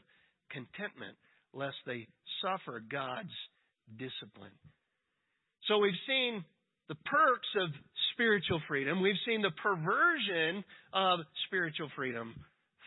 contentment 0.50 1.16
lest 1.54 1.76
they 1.86 2.06
suffer 2.42 2.82
God's 2.90 3.32
discipline. 3.98 4.52
So 5.68 5.78
we've 5.78 5.92
seen 6.06 6.44
the 6.88 6.96
perks 7.06 7.48
of 7.62 7.70
spiritual 8.12 8.60
freedom. 8.68 9.00
We've 9.00 9.14
seen 9.26 9.42
the 9.42 9.52
perversion 9.62 10.64
of 10.92 11.20
spiritual 11.46 11.88
freedom. 11.96 12.34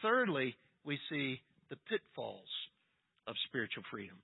Thirdly, 0.02 0.56
we 0.86 1.00
see 1.10 1.42
the 1.70 1.78
pitfalls 1.90 2.48
of 3.28 3.36
spiritual 3.48 3.84
freedom. 3.92 4.18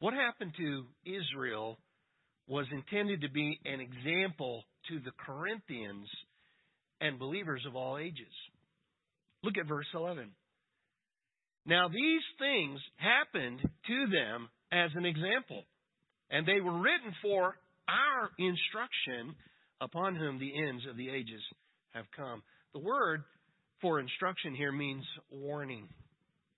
What 0.00 0.14
happened 0.14 0.52
to 0.56 0.84
Israel 1.04 1.78
was 2.48 2.66
intended 2.72 3.20
to 3.20 3.30
be 3.30 3.60
an 3.64 3.80
example 3.80 4.64
to 4.88 4.98
the 4.98 5.12
Corinthians 5.24 6.08
and 7.00 7.18
believers 7.18 7.62
of 7.68 7.76
all 7.76 7.98
ages. 7.98 8.32
Look 9.44 9.58
at 9.58 9.66
verse 9.66 9.86
11. 9.94 10.30
Now, 11.64 11.88
these 11.88 12.22
things 12.38 12.80
happened 12.96 13.60
to 13.60 14.06
them 14.10 14.48
as 14.72 14.90
an 14.94 15.04
example, 15.04 15.64
and 16.30 16.46
they 16.46 16.60
were 16.60 16.80
written 16.80 17.14
for 17.22 17.54
our 17.88 18.30
instruction 18.38 19.34
upon 19.80 20.16
whom 20.16 20.38
the 20.38 20.52
ends 20.68 20.84
of 20.90 20.96
the 20.96 21.08
ages 21.08 21.42
have 21.92 22.06
come. 22.16 22.42
The 22.72 22.80
word 22.80 23.22
for 23.80 24.00
instruction 24.00 24.54
here 24.54 24.72
means 24.72 25.04
warning. 25.30 25.88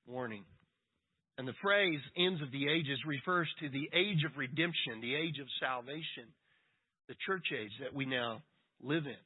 Warning. 0.07 0.45
And 1.37 1.49
the 1.49 1.55
phrase 1.63 2.01
ends 2.17 2.41
of 2.43 2.53
the 2.53 2.69
ages 2.69 2.99
refers 3.07 3.49
to 3.61 3.69
the 3.69 3.89
age 3.93 4.23
of 4.25 4.37
redemption, 4.37 5.01
the 5.01 5.15
age 5.15 5.39
of 5.41 5.49
salvation, 5.61 6.31
the 7.09 7.17
church 7.27 7.47
age 7.53 7.73
that 7.83 7.95
we 7.95 8.07
now 8.07 8.43
live 8.83 9.07
in. 9.07 9.17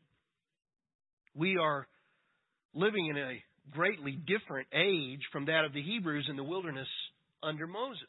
We 1.34 1.58
are 1.58 1.86
living 2.74 3.06
in 3.06 3.18
a 3.18 3.42
greatly 3.70 4.12
different 4.26 4.68
age 4.72 5.20
from 5.32 5.46
that 5.46 5.64
of 5.64 5.72
the 5.72 5.82
Hebrews 5.82 6.26
in 6.28 6.36
the 6.36 6.44
wilderness 6.44 6.88
under 7.42 7.66
Moses. 7.66 8.02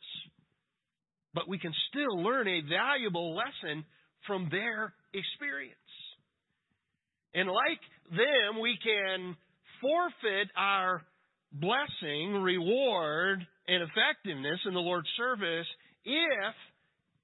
But 1.34 1.48
we 1.48 1.60
can 1.60 1.74
still 1.90 2.24
learn 2.24 2.48
a 2.48 2.62
valuable 2.62 3.36
lesson 3.36 3.86
from 4.26 4.50
their 4.50 4.94
experience. 5.14 5.76
And 7.34 7.48
like 7.48 7.82
them, 8.12 8.60
we 8.62 8.78
can 8.84 9.36
forfeit 9.82 10.50
our 10.58 11.04
blessing, 11.52 12.42
reward, 12.42 13.46
and 13.68 13.84
effectiveness 13.84 14.60
in 14.66 14.74
the 14.74 14.80
Lord's 14.80 15.08
service 15.18 15.68
if, 16.06 16.56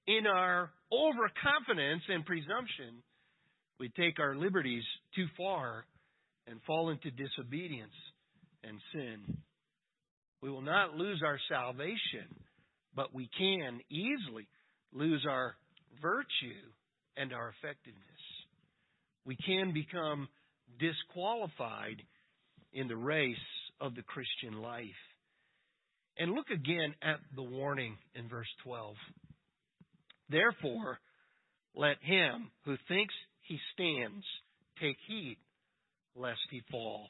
in 0.07 0.27
our 0.27 0.71
overconfidence 0.91 2.03
and 2.09 2.25
presumption, 2.25 3.01
we 3.79 3.89
take 3.89 4.19
our 4.19 4.35
liberties 4.35 4.83
too 5.15 5.25
far 5.35 5.85
and 6.47 6.59
fall 6.67 6.89
into 6.89 7.09
disobedience 7.11 7.93
and 8.67 8.79
sin. 8.93 9.37
We 10.41 10.49
will 10.49 10.61
not 10.61 10.95
lose 10.95 11.21
our 11.25 11.39
salvation, 11.49 12.27
but 12.95 13.13
we 13.13 13.29
can 13.37 13.79
easily 13.89 14.47
lose 14.93 15.25
our 15.29 15.55
virtue 16.01 16.69
and 17.17 17.33
our 17.33 17.53
effectiveness. 17.57 18.01
We 19.25 19.37
can 19.45 19.73
become 19.73 20.27
disqualified 20.79 22.01
in 22.73 22.87
the 22.87 22.97
race 22.97 23.35
of 23.81 23.95
the 23.95 24.03
Christian 24.03 24.61
life. 24.61 24.85
And 26.17 26.31
look 26.31 26.49
again 26.49 26.93
at 27.01 27.19
the 27.35 27.43
warning 27.43 27.97
in 28.13 28.29
verse 28.29 28.47
12. 28.63 28.95
Therefore, 30.29 30.99
let 31.75 31.97
him 32.01 32.51
who 32.63 32.77
thinks 32.87 33.13
he 33.41 33.59
stands 33.73 34.23
take 34.81 34.97
heed 35.07 35.37
lest 36.15 36.39
he 36.49 36.61
fall. 36.71 37.09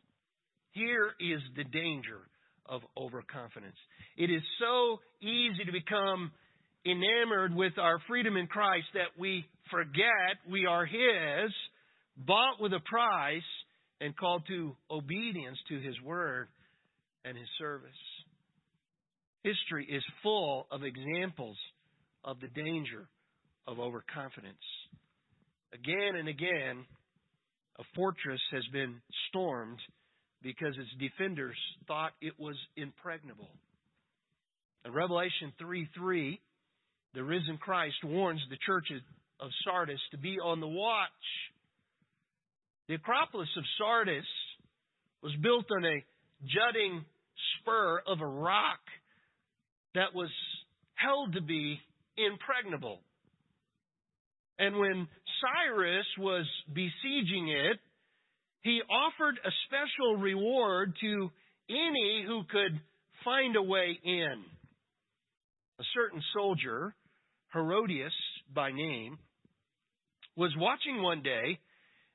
Here 0.76 1.12
is 1.22 1.40
the 1.56 1.64
danger 1.64 2.20
of 2.66 2.82
overconfidence. 2.98 3.78
It 4.18 4.30
is 4.30 4.42
so 4.60 5.00
easy 5.22 5.64
to 5.66 5.72
become 5.72 6.32
enamored 6.86 7.56
with 7.56 7.78
our 7.80 8.00
freedom 8.10 8.36
in 8.36 8.48
Christ 8.48 8.88
that 8.94 9.18
we 9.18 9.46
forget 9.72 10.36
we 10.52 10.66
are 10.66 10.86
His, 10.86 11.52
bought 12.18 12.60
with 12.60 12.74
a 12.74 12.82
price, 12.82 13.42
and 14.02 14.18
called 14.18 14.44
to 14.50 14.76
obedience 14.92 15.58
to 15.70 15.80
His 15.80 15.96
Word 16.02 16.50
and 17.24 17.38
His 17.38 17.48
service. 17.58 17.90
History 19.44 19.88
is 19.90 20.04
full 20.24 20.68
of 20.72 20.82
examples 20.84 21.56
of 22.26 22.42
the 22.42 22.50
danger 22.50 23.08
of 23.66 23.80
overconfidence. 23.80 24.58
Again 25.74 26.18
and 26.20 26.28
again, 26.28 26.86
a 27.80 27.84
fortress 27.96 28.42
has 28.52 28.64
been 28.74 28.96
stormed 29.30 29.80
because 30.46 30.76
its 30.78 30.90
defenders 30.98 31.58
thought 31.88 32.14
it 32.22 32.40
was 32.40 32.56
impregnable. 32.78 33.50
In 34.86 34.94
Revelation 34.94 35.52
3 35.60 35.90
3, 35.98 36.40
the 37.16 37.24
risen 37.24 37.58
Christ 37.58 37.98
warns 38.06 38.40
the 38.50 38.58
church 38.66 38.86
of 39.42 39.50
Sardis 39.66 40.00
to 40.12 40.18
be 40.18 40.38
on 40.40 40.62
the 40.62 40.68
watch 40.68 41.12
the 42.88 42.96
Acropolis 42.96 43.50
of 43.58 43.64
Sardis 43.80 44.26
was 45.24 45.34
built 45.42 45.66
on 45.72 45.86
a 45.86 46.04
jutting 46.44 47.04
spur 47.60 48.02
of 48.06 48.22
a 48.22 48.28
rock 48.28 48.80
that 49.96 50.14
was 50.14 50.30
held 50.94 51.34
to 51.34 51.42
be 51.42 51.80
impregnable. 52.16 53.00
And 54.60 54.78
when 54.78 55.08
Cyrus 55.42 56.06
was 56.20 56.46
besieging 56.68 57.50
it, 57.50 57.80
he 58.66 58.82
offered 58.90 59.40
a 59.46 59.52
special 59.68 60.16
reward 60.16 60.96
to 61.00 61.30
any 61.70 62.26
who 62.26 62.42
could 62.50 62.82
find 63.24 63.56
a 63.56 63.62
way 63.62 64.00
in. 64.04 64.44
A 65.80 65.84
certain 65.94 66.22
soldier, 66.34 66.96
Herodias 67.54 68.12
by 68.56 68.72
name, 68.72 69.20
was 70.36 70.52
watching 70.58 71.04
one 71.04 71.22
day 71.22 71.60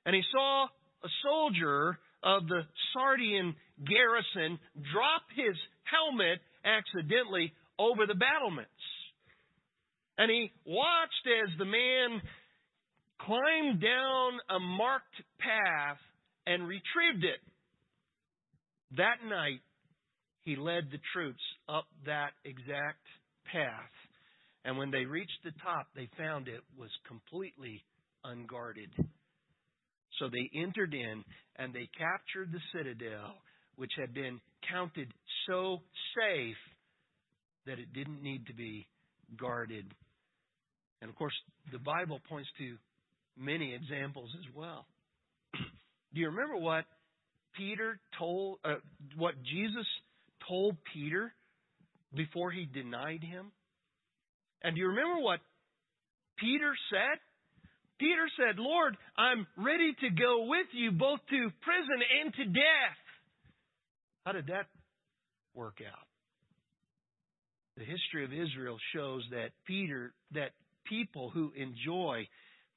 And 0.05 0.15
he 0.15 0.23
saw 0.33 0.65
a 0.65 1.09
soldier 1.23 1.99
of 2.25 2.49
the 2.49 2.63
Sardian 2.93 3.55
garrison 3.87 4.59
drop 4.93 5.23
his 5.37 5.57
helmet 5.85 6.41
accidentally 6.65 7.53
over 7.79 8.07
the 8.07 8.15
battlements. 8.15 8.71
And 10.19 10.29
he 10.29 10.51
watched 10.67 11.27
as 11.27 11.57
the 11.59 11.65
man 11.65 12.21
climbed 13.21 13.81
down 13.81 14.33
a 14.51 14.59
marked 14.59 15.23
path 15.39 15.99
and 16.47 16.63
retrieved 16.67 17.25
it. 17.25 17.41
That 18.97 19.19
night, 19.29 19.61
he 20.43 20.57
led 20.57 20.91
the 20.91 20.99
troops 21.13 21.43
up 21.69 21.87
that 22.07 22.31
exact 22.45 23.05
path. 23.53 23.93
And 24.65 24.77
when 24.77 24.91
they 24.91 25.05
reached 25.05 25.45
the 25.45 25.53
top, 25.63 25.87
they 25.95 26.09
found 26.19 26.49
it 26.49 26.63
was 26.79 26.91
completely 27.07 27.83
unguarded. 28.25 28.91
So 30.19 30.29
they 30.29 30.51
entered 30.59 30.93
in 30.93 31.25
and 31.57 31.73
they 31.73 31.89
captured 31.97 32.53
the 32.53 32.61
citadel, 32.73 33.37
which 33.77 33.93
had 33.99 34.13
been 34.13 34.41
counted 34.71 35.13
so 35.47 35.79
safe 36.17 36.57
that 37.67 37.79
it 37.79 37.93
didn't 37.95 38.23
need 38.23 38.47
to 38.47 38.55
be 38.55 38.87
guarded. 39.39 39.87
And 41.01 41.09
of 41.09 41.17
course, 41.17 41.35
the 41.73 41.79
Bible 41.79 42.21
points 42.29 42.49
to 42.59 42.77
many 43.39 43.75
examples 43.75 44.31
as 44.39 44.55
well. 44.55 44.87
Do 46.13 46.21
you 46.21 46.27
remember 46.29 46.57
what 46.57 46.85
Peter 47.57 48.01
told, 48.19 48.59
uh, 48.65 48.77
what 49.17 49.35
Jesus 49.43 49.87
told 50.49 50.77
Peter 50.93 51.33
before 52.15 52.51
he 52.51 52.67
denied 52.67 53.23
him? 53.23 53.53
And 54.63 54.75
do 54.75 54.81
you 54.81 54.89
remember 54.89 55.21
what 55.21 55.41
Peter 56.39 56.75
said? 56.91 57.19
Peter 57.99 58.27
said, 58.37 58.59
Lord, 58.59 58.97
I'm 59.17 59.47
ready 59.57 59.95
to 60.01 60.11
go 60.11 60.47
with 60.47 60.67
you 60.73 60.91
both 60.91 61.21
to 61.29 61.51
prison 61.61 62.01
and 62.23 62.35
to 62.35 62.45
death. 62.47 62.99
How 64.25 64.33
did 64.33 64.47
that 64.47 64.67
work 65.55 65.79
out? 65.87 66.07
The 67.77 67.85
history 67.85 68.25
of 68.25 68.33
Israel 68.33 68.77
shows 68.95 69.23
that 69.31 69.51
Peter, 69.67 70.13
that 70.33 70.51
people 70.87 71.31
who 71.31 71.53
enjoy 71.57 72.27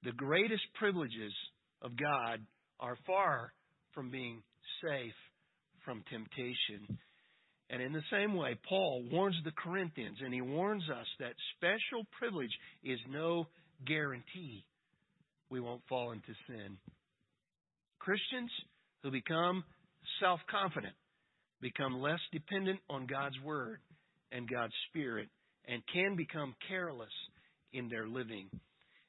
the 0.03 0.11
greatest 0.11 0.63
privileges 0.75 1.33
of 1.81 1.91
God 1.97 2.39
are 2.83 2.97
far 3.07 3.53
from 3.95 4.11
being 4.11 4.43
safe 4.83 5.13
from 5.85 6.03
temptation. 6.11 6.99
And 7.69 7.81
in 7.81 7.93
the 7.93 8.03
same 8.11 8.35
way, 8.35 8.59
Paul 8.67 9.05
warns 9.09 9.37
the 9.45 9.53
Corinthians, 9.57 10.17
and 10.23 10.33
he 10.33 10.41
warns 10.41 10.83
us 10.89 11.07
that 11.19 11.33
special 11.55 12.05
privilege 12.19 12.51
is 12.83 12.99
no 13.09 13.47
guarantee 13.87 14.65
we 15.49 15.61
won't 15.61 15.81
fall 15.87 16.11
into 16.11 16.33
sin. 16.47 16.77
Christians 17.99 18.51
who 19.01 19.11
become 19.11 19.63
self 20.19 20.41
confident 20.51 20.93
become 21.61 22.01
less 22.01 22.19
dependent 22.33 22.79
on 22.89 23.07
God's 23.07 23.39
Word 23.45 23.79
and 24.33 24.49
God's 24.49 24.73
Spirit 24.89 25.29
and 25.67 25.81
can 25.93 26.17
become 26.17 26.53
careless 26.67 27.13
in 27.71 27.87
their 27.87 28.07
living. 28.07 28.49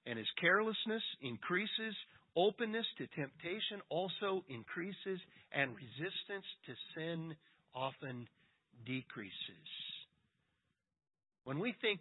And 0.07 0.19
as 0.19 0.27
carelessness 0.41 1.03
increases, 1.23 1.95
openness 2.37 2.87
to 2.99 3.07
temptation 3.09 3.81
also 3.89 4.45
increases, 4.49 5.21
and 5.53 5.71
resistance 5.71 6.47
to 6.67 6.73
sin 6.97 7.35
often 7.75 8.27
decreases. 8.87 9.69
When 11.45 11.59
we 11.59 11.75
think 11.81 12.01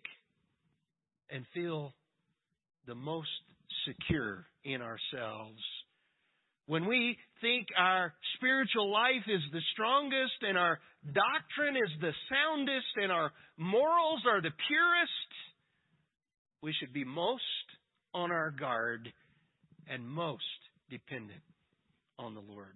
and 1.29 1.45
feel 1.53 1.93
the 2.87 2.95
most 2.95 3.29
secure 3.85 4.45
in 4.63 4.81
ourselves, 4.81 5.61
when 6.65 6.87
we 6.87 7.17
think 7.41 7.67
our 7.77 8.13
spiritual 8.37 8.91
life 8.91 9.27
is 9.27 9.41
the 9.51 9.61
strongest 9.73 10.39
and 10.41 10.57
our 10.57 10.79
doctrine 11.05 11.75
is 11.75 11.91
the 11.99 12.13
soundest 12.29 12.87
and 12.95 13.11
our 13.11 13.31
morals 13.57 14.21
are 14.25 14.41
the 14.41 14.53
purest, 14.67 15.29
we 16.61 16.73
should 16.79 16.93
be 16.93 17.03
most 17.03 17.43
on 18.13 18.31
our 18.31 18.51
guard 18.51 19.11
and 19.89 20.07
most 20.07 20.43
dependent 20.89 21.41
on 22.19 22.33
the 22.33 22.41
Lord. 22.41 22.75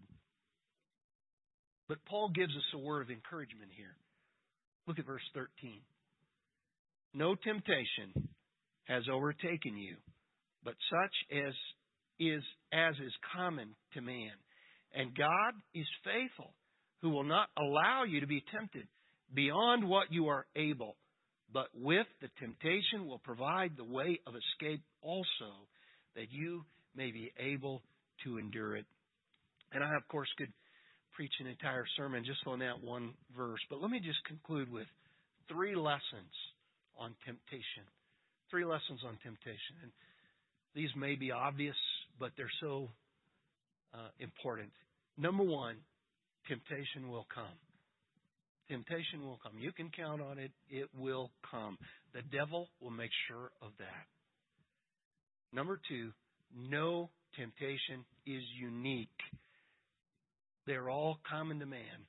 But 1.88 2.04
Paul 2.06 2.30
gives 2.34 2.56
us 2.56 2.74
a 2.74 2.80
word 2.80 3.02
of 3.02 3.10
encouragement 3.10 3.72
here. 3.76 3.96
Look 4.88 5.00
at 5.00 5.06
verse 5.06 5.22
13. 5.34 5.80
No 7.14 7.36
temptation 7.36 8.30
has 8.86 9.04
overtaken 9.12 9.78
you, 9.78 9.96
but 10.64 10.76
such 10.90 11.38
as 11.38 11.54
is 12.20 12.44
as 12.74 12.96
is 12.96 13.14
common 13.36 13.76
to 13.94 14.02
man. 14.02 14.32
And 14.94 15.16
God 15.16 15.54
is 15.74 15.86
faithful, 16.04 16.54
who 17.02 17.10
will 17.10 17.24
not 17.24 17.50
allow 17.58 18.04
you 18.04 18.22
to 18.22 18.28
be 18.28 18.44
tempted 18.52 18.88
beyond 19.34 19.88
what 19.88 20.12
you 20.12 20.28
are 20.28 20.46
able, 20.56 20.96
but 21.54 21.68
with 21.74 22.08
the 22.22 22.30
temptation 22.40 23.06
will 23.06 23.20
provide 23.20 23.72
the 23.78 23.84
way 23.84 24.20
of 24.26 24.34
escape 24.36 24.82
also, 25.02 25.68
that 26.16 26.32
you 26.32 26.64
may 26.98 27.12
be 27.12 27.32
able 27.40 27.82
to 28.24 28.38
endure 28.38 28.76
it. 28.76 28.86
And 29.72 29.84
I, 29.84 29.96
of 29.96 30.08
course, 30.08 30.30
could 30.38 30.52
preach 31.14 31.34
an 31.40 31.48
entire 31.48 31.86
sermon 31.96 32.24
just 32.26 32.46
on 32.46 32.60
that 32.60 32.84
one 32.84 33.14
verse, 33.36 33.60
but 33.70 33.82
let 33.82 33.90
me 33.90 34.00
just 34.00 34.24
conclude 34.26 34.72
with 34.72 34.88
three 35.48 35.76
lessons 35.76 36.34
on 36.98 37.16
temptation. 37.26 37.86
Three 38.50 38.66
lessons 38.66 39.02
on 39.06 39.18
temptation. 39.24 39.76
And 39.84 39.92
these 40.76 40.90
may 40.96 41.16
be 41.16 41.32
obvious, 41.32 41.76
but 42.20 42.32
they're 42.38 42.52
so 42.62 42.90
uh, 43.94 44.10
important. 44.20 44.72
Number 45.18 45.44
one, 45.44 45.76
temptation 46.48 47.10
will 47.10 47.26
come. 47.34 47.58
Temptation 48.70 49.24
will 49.24 49.40
come. 49.42 49.54
You 49.60 49.72
can 49.72 49.90
count 49.96 50.22
on 50.22 50.38
it. 50.38 50.52
It 50.70 50.90
will 50.98 51.32
come. 51.50 51.78
The 52.14 52.22
devil 52.36 52.68
will 52.82 52.92
make 52.92 53.12
sure 53.28 53.52
of 53.62 53.72
that. 53.80 54.06
Number 55.54 55.80
two, 55.88 56.12
no 56.58 57.10
temptation 57.36 58.04
is 58.26 58.44
unique. 58.60 59.10
They're 60.66 60.90
all 60.90 61.20
common 61.30 61.60
to 61.60 61.66
man. 61.66 62.08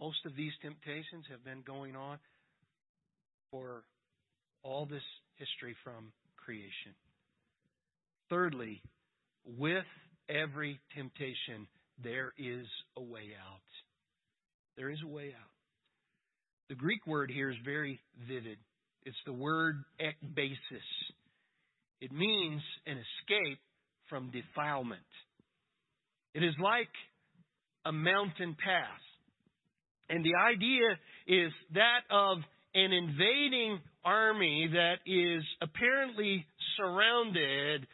Most 0.00 0.26
of 0.26 0.36
these 0.36 0.52
temptations 0.60 1.24
have 1.30 1.44
been 1.44 1.62
going 1.66 1.94
on 1.94 2.18
for 3.50 3.84
all 4.62 4.86
this 4.86 5.02
history 5.36 5.76
from 5.84 6.12
creation. 6.36 6.94
Thirdly, 8.28 8.82
with 9.58 9.84
every 10.28 10.80
temptation, 10.94 11.68
there 12.02 12.32
is 12.36 12.66
a 12.96 13.02
way 13.02 13.30
out. 13.38 13.60
There 14.76 14.90
is 14.90 14.98
a 15.04 15.08
way 15.08 15.28
out. 15.28 15.50
The 16.68 16.74
Greek 16.74 17.06
word 17.06 17.30
here 17.30 17.50
is 17.50 17.56
very 17.64 18.00
vivid. 18.28 18.58
It's 19.04 19.16
the 19.26 19.32
word 19.32 19.84
ekbasis. 20.00 20.88
It 22.00 22.12
means 22.12 22.62
an 22.86 22.98
escape 22.98 23.58
from 24.08 24.30
defilement. 24.30 25.00
It 26.34 26.42
is 26.42 26.54
like 26.62 26.88
a 27.86 27.92
mountain 27.92 28.56
pass. 28.62 29.00
And 30.08 30.24
the 30.24 30.34
idea 30.36 30.98
is 31.26 31.52
that 31.74 32.00
of 32.10 32.38
an 32.74 32.92
invading 32.92 33.80
army 34.04 34.68
that 34.72 34.96
is 35.06 35.42
apparently 35.62 36.44
surrounded 36.76 37.86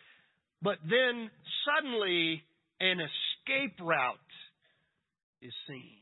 but 0.63 0.77
then 0.83 1.31
suddenly 1.65 2.43
an 2.81 2.99
escape 3.01 3.79
route 3.81 4.19
is 5.41 5.53
seen. 5.67 6.01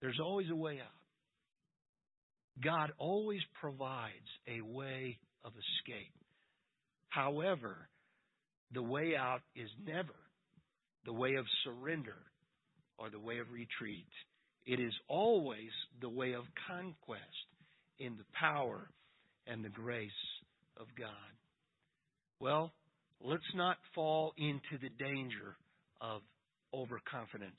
There's 0.00 0.20
always 0.22 0.50
a 0.50 0.56
way 0.56 0.78
out. 0.80 0.92
God 2.62 2.92
always 2.98 3.40
provides 3.60 4.12
a 4.46 4.60
way 4.60 5.18
of 5.46 5.52
escape. 5.52 6.12
However, 7.08 7.88
the 8.74 8.82
way 8.82 9.14
out 9.16 9.40
is 9.54 9.70
never 9.86 10.14
the 11.06 11.12
way 11.12 11.36
of 11.36 11.46
surrender 11.64 12.18
or 12.98 13.08
the 13.08 13.20
way 13.20 13.38
of 13.38 13.46
retreat. 13.52 14.08
It 14.66 14.80
is 14.80 14.92
always 15.08 15.70
the 16.00 16.08
way 16.08 16.32
of 16.32 16.42
conquest 16.68 17.22
in 17.98 18.16
the 18.16 18.24
power 18.38 18.90
and 19.46 19.64
the 19.64 19.68
grace 19.68 20.10
of 20.76 20.86
God. 20.98 21.08
Well, 22.40 22.72
let's 23.22 23.42
not 23.54 23.76
fall 23.94 24.34
into 24.36 24.82
the 24.82 24.90
danger 25.02 25.56
of 26.00 26.22
overconfidence. 26.74 27.54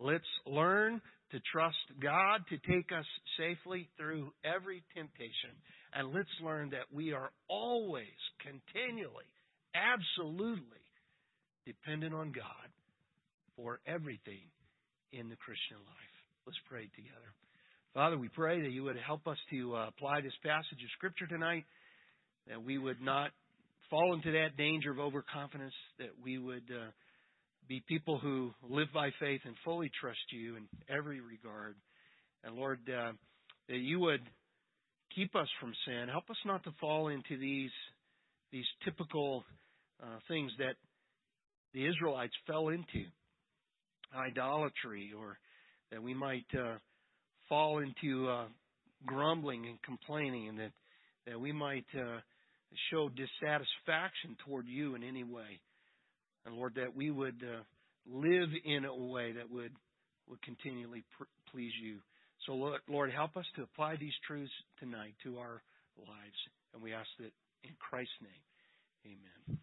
Let's 0.00 0.24
learn 0.46 1.00
to 1.30 1.40
trust 1.52 1.76
God 2.00 2.40
to 2.48 2.58
take 2.72 2.90
us 2.92 3.04
safely 3.38 3.88
through 3.98 4.32
every 4.44 4.82
temptation. 4.94 5.52
And 5.96 6.12
let's 6.12 6.28
learn 6.44 6.70
that 6.70 6.92
we 6.92 7.14
are 7.14 7.30
always, 7.48 8.04
continually, 8.44 9.24
absolutely 9.74 10.84
dependent 11.64 12.12
on 12.14 12.32
God 12.32 12.68
for 13.56 13.80
everything 13.86 14.44
in 15.12 15.30
the 15.30 15.36
Christian 15.36 15.78
life. 15.78 16.16
Let's 16.46 16.58
pray 16.68 16.90
together. 16.94 17.32
Father, 17.94 18.18
we 18.18 18.28
pray 18.28 18.60
that 18.60 18.70
you 18.70 18.84
would 18.84 18.98
help 18.98 19.26
us 19.26 19.38
to 19.48 19.74
uh, 19.74 19.88
apply 19.88 20.20
this 20.20 20.36
passage 20.44 20.84
of 20.84 20.90
Scripture 20.98 21.26
tonight, 21.26 21.64
that 22.46 22.62
we 22.62 22.76
would 22.76 23.00
not 23.00 23.30
fall 23.88 24.12
into 24.12 24.32
that 24.32 24.54
danger 24.58 24.90
of 24.90 24.98
overconfidence, 24.98 25.72
that 25.98 26.10
we 26.22 26.36
would 26.36 26.68
uh, 26.70 26.90
be 27.68 27.82
people 27.88 28.18
who 28.18 28.50
live 28.68 28.88
by 28.92 29.08
faith 29.18 29.40
and 29.46 29.54
fully 29.64 29.90
trust 29.98 30.20
you 30.30 30.56
in 30.56 30.68
every 30.94 31.20
regard. 31.22 31.74
And 32.44 32.54
Lord, 32.54 32.80
uh, 32.86 33.12
that 33.68 33.78
you 33.78 33.98
would 34.00 34.20
keep 35.16 35.34
us 35.34 35.48
from 35.60 35.72
sin. 35.86 36.08
Help 36.08 36.30
us 36.30 36.36
not 36.44 36.62
to 36.64 36.70
fall 36.80 37.08
into 37.08 37.36
these 37.38 37.70
these 38.52 38.66
typical 38.84 39.44
uh, 40.00 40.18
things 40.28 40.52
that 40.58 40.76
the 41.74 41.84
Israelites 41.84 42.32
fell 42.46 42.68
into, 42.68 43.04
idolatry, 44.14 45.12
or 45.18 45.36
that 45.90 46.00
we 46.00 46.14
might 46.14 46.46
uh, 46.54 46.76
fall 47.48 47.80
into 47.80 48.28
uh, 48.28 48.44
grumbling 49.04 49.66
and 49.66 49.82
complaining, 49.82 50.48
and 50.50 50.58
that 50.58 50.72
that 51.26 51.40
we 51.40 51.50
might 51.50 51.86
uh, 51.94 52.18
show 52.90 53.08
dissatisfaction 53.08 54.36
toward 54.46 54.66
you 54.68 54.94
in 54.94 55.02
any 55.02 55.24
way. 55.24 55.60
And 56.44 56.54
Lord, 56.54 56.74
that 56.76 56.94
we 56.94 57.10
would 57.10 57.42
uh, 57.42 57.62
live 58.06 58.50
in 58.64 58.84
a 58.84 58.94
way 58.94 59.32
that 59.32 59.50
would 59.50 59.72
would 60.28 60.42
continually 60.42 61.04
pr- 61.16 61.24
please 61.50 61.72
you. 61.82 61.98
So, 62.46 62.54
Lord, 62.88 63.10
help 63.12 63.36
us 63.36 63.44
to 63.56 63.62
apply 63.62 63.96
these 63.96 64.14
truths 64.26 64.52
tonight 64.78 65.14
to 65.24 65.38
our 65.38 65.62
lives. 65.98 66.40
And 66.72 66.82
we 66.82 66.94
ask 66.94 67.08
that 67.18 67.32
in 67.64 67.74
Christ's 67.80 68.14
name. 68.22 69.16
Amen. 69.48 69.58